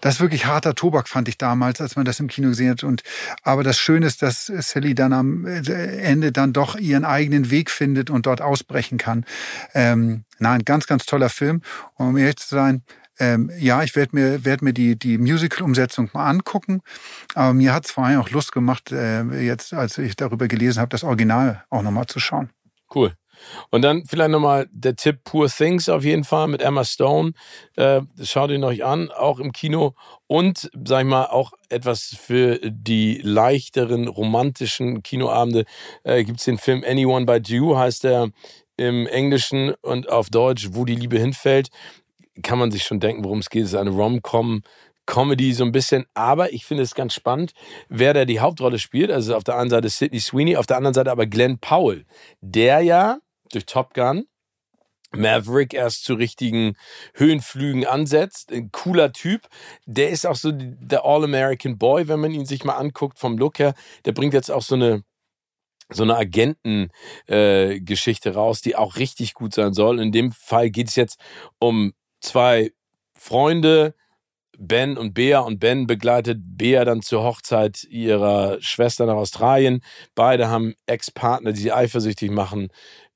[0.01, 2.83] das wirklich harter Tobak fand ich damals, als man das im Kino gesehen hat.
[2.83, 3.03] Und
[3.43, 5.61] aber das Schöne ist, dass Sally dann am äh,
[5.99, 9.27] Ende dann doch ihren eigenen Weg findet und dort ausbrechen kann.
[9.75, 11.61] Ähm, nein, ganz, ganz toller Film.
[11.95, 12.83] Und um ehrlich zu sein,
[13.19, 16.83] ähm, ja, ich werde mir, werd mir die, die Musical-Umsetzung mal angucken.
[17.35, 20.81] Aber mir hat es vor allem auch Lust gemacht, äh, jetzt, als ich darüber gelesen
[20.81, 22.51] habe, das Original auch nochmal zu schauen.
[22.95, 23.15] Cool.
[23.71, 27.33] Und dann vielleicht nochmal der Tipp Poor Things auf jeden Fall mit Emma Stone.
[27.77, 29.95] Äh, schaut ihn euch an, auch im Kino.
[30.27, 35.65] Und, sag ich mal, auch etwas für die leichteren, romantischen Kinoabende
[36.05, 38.31] äh, gibt es den Film Anyone by You, heißt der
[38.77, 41.69] im Englischen und auf Deutsch, wo die Liebe hinfällt
[42.43, 43.65] kann man sich schon denken, worum es geht.
[43.65, 44.63] Es ist eine Rom-Com.
[45.05, 47.55] Comedy so ein bisschen, aber ich finde es ganz spannend,
[47.89, 49.11] wer da die Hauptrolle spielt.
[49.11, 52.07] Also auf der einen Seite Sidney Sweeney, auf der anderen Seite aber Glenn Powell,
[52.41, 53.19] der ja
[53.51, 54.27] durch Top Gun
[55.15, 56.75] Maverick erst zu richtigen
[57.15, 58.51] Höhenflügen ansetzt.
[58.53, 59.47] Ein cooler Typ.
[59.87, 63.59] Der ist auch so der All-American Boy, wenn man ihn sich mal anguckt vom Look
[63.59, 63.75] her.
[64.05, 65.05] Der bringt jetzt auch so eine
[65.91, 70.01] so eine Agentengeschichte äh, raus, die auch richtig gut sein soll.
[70.01, 71.21] In dem Fall geht es jetzt
[71.59, 71.93] um
[72.23, 72.73] zwei
[73.15, 73.95] Freunde,
[74.59, 79.83] Ben und Bea und Ben begleitet Bea dann zur Hochzeit ihrer Schwester nach Australien.
[80.15, 82.69] Beide haben Ex-Partner, die sie eifersüchtig machen,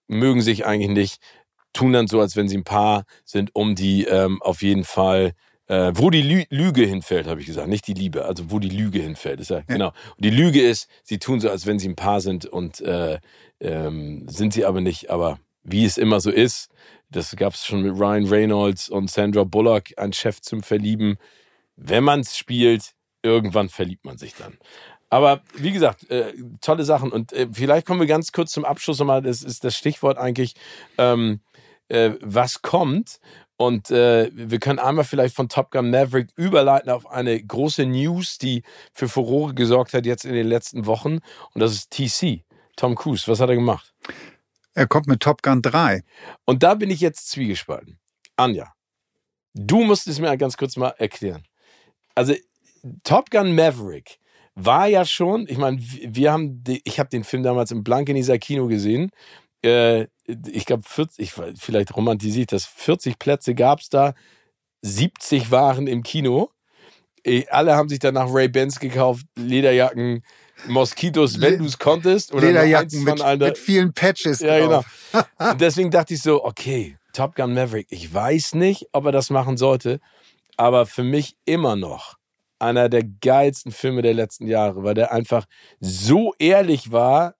[0.08, 1.20] mögen sich eigentlich nicht,
[1.72, 5.32] tun dann so, als wenn sie ein Paar sind, um die ähm, auf jeden Fall
[5.68, 8.68] äh, wo die Lü Lüge hinfällt, habe ich gesagt, nicht die Liebe, also wo die
[8.68, 9.40] Lüge hinfällt.
[9.40, 9.64] Ist ja, ja.
[9.66, 9.88] Genau.
[9.88, 13.18] Und die Lüge ist, sie tun so, als wenn sie ein Paar sind und äh,
[13.60, 15.10] ähm, sind sie aber nicht.
[15.10, 16.68] Aber wie es immer so ist,
[17.16, 21.16] das gab es schon mit Ryan Reynolds und Sandra Bullock, ein Chef zum Verlieben.
[21.76, 22.92] Wenn man es spielt,
[23.22, 24.58] irgendwann verliebt man sich dann.
[25.08, 27.10] Aber wie gesagt, äh, tolle Sachen.
[27.10, 29.22] Und äh, vielleicht kommen wir ganz kurz zum Abschluss nochmal.
[29.22, 30.54] Das ist das Stichwort eigentlich,
[30.98, 31.40] ähm,
[31.88, 33.18] äh, was kommt.
[33.56, 38.36] Und äh, wir können einmal vielleicht von Top Gun Maverick überleiten auf eine große News,
[38.36, 38.62] die
[38.92, 41.20] für Furore gesorgt hat jetzt in den letzten Wochen.
[41.54, 42.44] Und das ist TC,
[42.76, 43.26] Tom Cruise.
[43.26, 43.94] Was hat er gemacht?
[44.76, 46.02] Er kommt mit Top Gun 3.
[46.44, 47.98] Und da bin ich jetzt zwiegespalten.
[48.36, 48.74] Anja,
[49.54, 51.44] du musst es mir ganz kurz mal erklären.
[52.14, 52.34] Also
[53.02, 54.18] Top Gun Maverick
[54.54, 58.66] war ja schon, ich meine, wir haben, ich habe den Film damals im Blankeneser Kino
[58.66, 59.10] gesehen.
[59.64, 60.08] Äh,
[60.46, 64.12] ich glaube, 40, vielleicht romantisiert das, 40 Plätze gab es da,
[64.82, 66.50] 70 waren im Kino.
[67.24, 70.22] Äh, alle haben sich danach Ray Benz gekauft, Lederjacken,
[70.66, 72.32] Moskitos, wenn du es konntest.
[72.32, 74.84] Oder Lederjacken mit, mit, vielen Patches Ja, genau.
[75.50, 79.30] Und deswegen dachte ich so, okay, Top Gun Maverick, ich weiß nicht, ob er das
[79.30, 80.00] machen sollte,
[80.56, 82.16] aber für mich immer noch
[82.58, 85.46] einer der geilsten Filme der letzten Jahre, weil der einfach
[85.80, 87.34] so ehrlich war,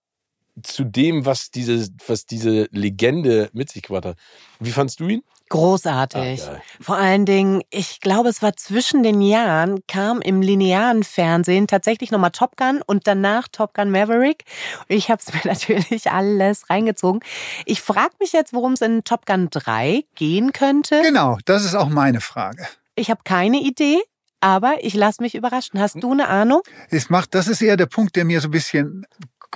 [0.63, 4.17] zu dem, was diese, was diese Legende mit sich gebracht hat.
[4.59, 5.23] Wie fandst du ihn?
[5.49, 6.43] Großartig.
[6.43, 11.67] Ah, Vor allen Dingen, ich glaube, es war zwischen den Jahren, kam im linearen Fernsehen
[11.67, 14.43] tatsächlich nochmal Top Gun und danach Top Gun Maverick.
[14.87, 17.21] Ich habe es mir natürlich alles reingezogen.
[17.65, 21.01] Ich frage mich jetzt, worum es in Top Gun 3 gehen könnte.
[21.01, 22.67] Genau, das ist auch meine Frage.
[22.95, 23.99] Ich habe keine Idee.
[24.39, 25.79] Aber ich lasse mich überraschen.
[25.79, 26.61] Hast du eine Ahnung?
[26.91, 29.03] Es macht, das ist eher der Punkt, der mir so ein bisschen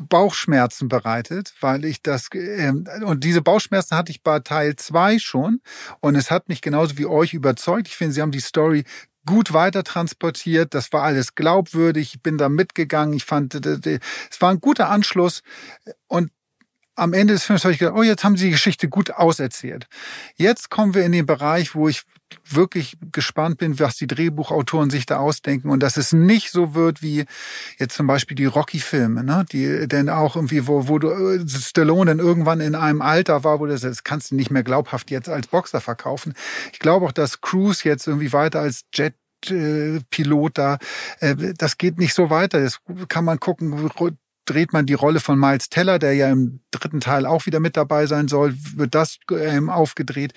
[0.10, 2.72] Bauchschmerzen bereitet, weil ich das äh,
[3.04, 5.62] und diese Bauchschmerzen hatte ich bei Teil zwei schon
[6.00, 7.88] und es hat mich genauso wie euch überzeugt.
[7.88, 8.84] Ich finde, sie haben die Story
[9.26, 10.74] gut weiter transportiert.
[10.74, 12.16] Das war alles glaubwürdig.
[12.16, 13.14] Ich bin da mitgegangen.
[13.14, 15.42] Ich fand, es war ein guter Anschluss
[16.08, 16.32] und
[16.96, 19.88] am Ende des Films habe ich gedacht, oh, jetzt haben sie die Geschichte gut auserzählt.
[20.36, 22.04] Jetzt kommen wir in den Bereich, wo ich
[22.50, 27.02] wirklich gespannt bin, was die Drehbuchautoren sich da ausdenken und dass es nicht so wird
[27.02, 27.26] wie
[27.78, 29.46] jetzt zum Beispiel die Rocky-Filme, ne?
[29.52, 33.60] Die denn auch irgendwie, wo, wo du äh, Stallone dann irgendwann in einem Alter war,
[33.60, 36.34] wo du das kannst du nicht mehr glaubhaft jetzt als Boxer verkaufen.
[36.72, 40.78] Ich glaube auch, dass Cruise jetzt irgendwie weiter als Jet Pilot da,
[41.20, 42.62] äh, das geht nicht so weiter.
[42.62, 43.90] Das kann man gucken,
[44.46, 47.78] dreht man die Rolle von Miles Teller, der ja im dritten Teil auch wieder mit
[47.78, 50.34] dabei sein soll, wird das ähm, aufgedreht.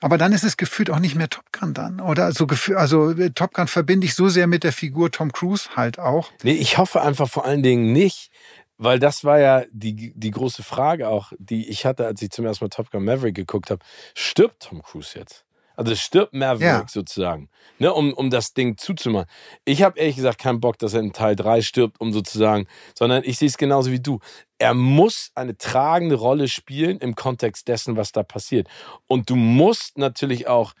[0.00, 2.24] Aber dann ist es gefühlt auch nicht mehr Top Gun dann, oder?
[2.24, 2.46] Also,
[2.76, 6.30] also Top Gun verbinde ich so sehr mit der Figur Tom Cruise halt auch.
[6.42, 8.30] Nee, ich hoffe einfach vor allen Dingen nicht,
[8.76, 12.46] weil das war ja die, die große Frage auch, die ich hatte, als ich zum
[12.46, 13.84] ersten Mal Top Gun Maverick geguckt habe.
[14.14, 15.44] Stirbt Tom Cruise jetzt?
[15.78, 16.86] Also stirbt Maverick ja.
[16.88, 17.48] sozusagen,
[17.78, 19.28] ne, um, um das Ding zuzumachen.
[19.64, 22.66] Ich habe ehrlich gesagt keinen Bock, dass er in Teil 3 stirbt, um sozusagen,
[22.96, 24.18] sondern ich sehe es genauso wie du.
[24.58, 28.66] Er muss eine tragende Rolle spielen im Kontext dessen, was da passiert.
[29.06, 30.72] Und du musst natürlich auch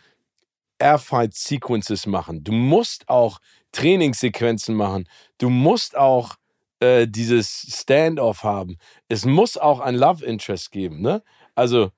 [0.80, 2.42] Airfight Sequences machen.
[2.42, 3.38] Du musst auch
[3.70, 5.08] Trainingssequenzen machen.
[5.38, 6.34] Du musst auch
[6.80, 8.78] äh, dieses Standoff haben.
[9.08, 11.22] Es muss auch ein Love Interest geben, ne?
[11.54, 11.92] Also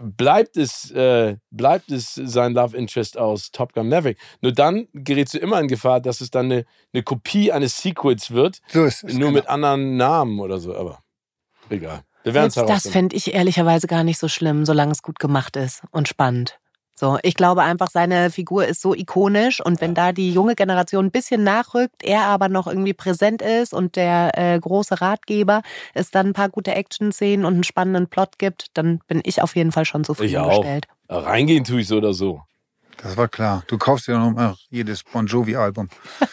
[0.00, 4.18] bleibt es, äh, bleibt es sein Love Interest aus Top Gun Maverick.
[4.40, 8.30] Nur dann gerätst du immer in Gefahr, dass es dann eine, eine Kopie eines Sequels
[8.30, 8.60] wird.
[8.68, 9.14] So ist es.
[9.14, 9.30] Nur genau.
[9.32, 11.02] mit anderen Namen oder so, aber
[11.68, 12.02] egal.
[12.22, 15.82] Wir es Das fände ich ehrlicherweise gar nicht so schlimm, solange es gut gemacht ist
[15.90, 16.59] und spannend.
[17.00, 21.06] So, ich glaube einfach, seine Figur ist so ikonisch und wenn da die junge Generation
[21.06, 25.62] ein bisschen nachrückt, er aber noch irgendwie präsent ist und der äh, große Ratgeber
[25.94, 29.56] es dann ein paar gute Action-Szenen und einen spannenden Plot gibt, dann bin ich auf
[29.56, 30.88] jeden Fall schon zufriedengestellt.
[31.04, 31.24] Ich auch.
[31.24, 32.42] Reingehen tue ich so oder so.
[32.98, 33.62] Das war klar.
[33.66, 35.88] Du kaufst ja noch jedes Bon Jovi-Album.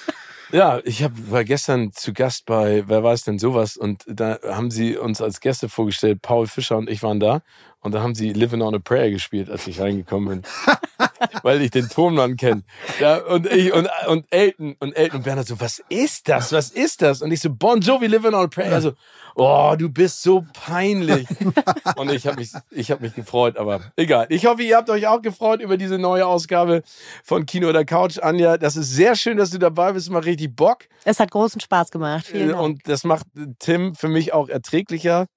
[0.49, 4.71] Ja, ich hab, war gestern zu Gast bei Wer weiß denn sowas und da haben
[4.71, 7.41] sie uns als Gäste vorgestellt, Paul Fischer und ich waren da
[7.81, 10.41] und da haben sie Living on a Prayer gespielt, als ich reingekommen bin.
[11.43, 12.63] Weil ich den Tonmann kenne.
[12.99, 16.51] Ja, und ich und, und Elton und Elton und Bernhard so, was ist das?
[16.51, 17.21] Was ist das?
[17.21, 18.73] Und ich so, Bon Jovi Living on a Prayer.
[18.73, 18.93] Also,
[19.35, 21.27] oh, du bist so peinlich.
[21.95, 24.25] und ich habe mich, ich habe mich gefreut, aber egal.
[24.29, 26.83] Ich hoffe, ihr habt euch auch gefreut über diese neue Ausgabe
[27.23, 28.19] von Kino oder Couch.
[28.19, 30.09] Anja, das ist sehr schön, dass du dabei bist.
[30.09, 30.85] Macht richtig Bock.
[31.03, 32.33] Es hat großen Spaß gemacht.
[32.33, 32.59] Dank.
[32.59, 33.27] Und das macht
[33.59, 35.27] Tim für mich auch erträglicher.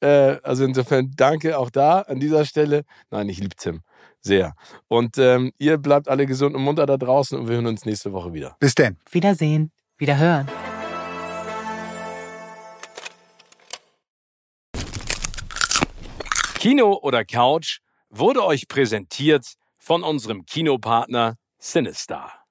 [0.00, 2.84] Äh, also insofern danke auch da an dieser Stelle.
[3.10, 3.82] Nein, ich liebe Tim
[4.26, 4.54] sehr.
[4.88, 8.12] Und ähm, ihr bleibt alle gesund und munter da draußen und wir hören uns nächste
[8.12, 8.56] Woche wieder.
[8.60, 8.98] Bis denn.
[9.10, 9.72] Wiedersehen.
[9.96, 10.48] Wiederhören.
[16.58, 17.78] Kino oder Couch
[18.10, 22.45] wurde euch präsentiert von unserem Kinopartner Sinistar.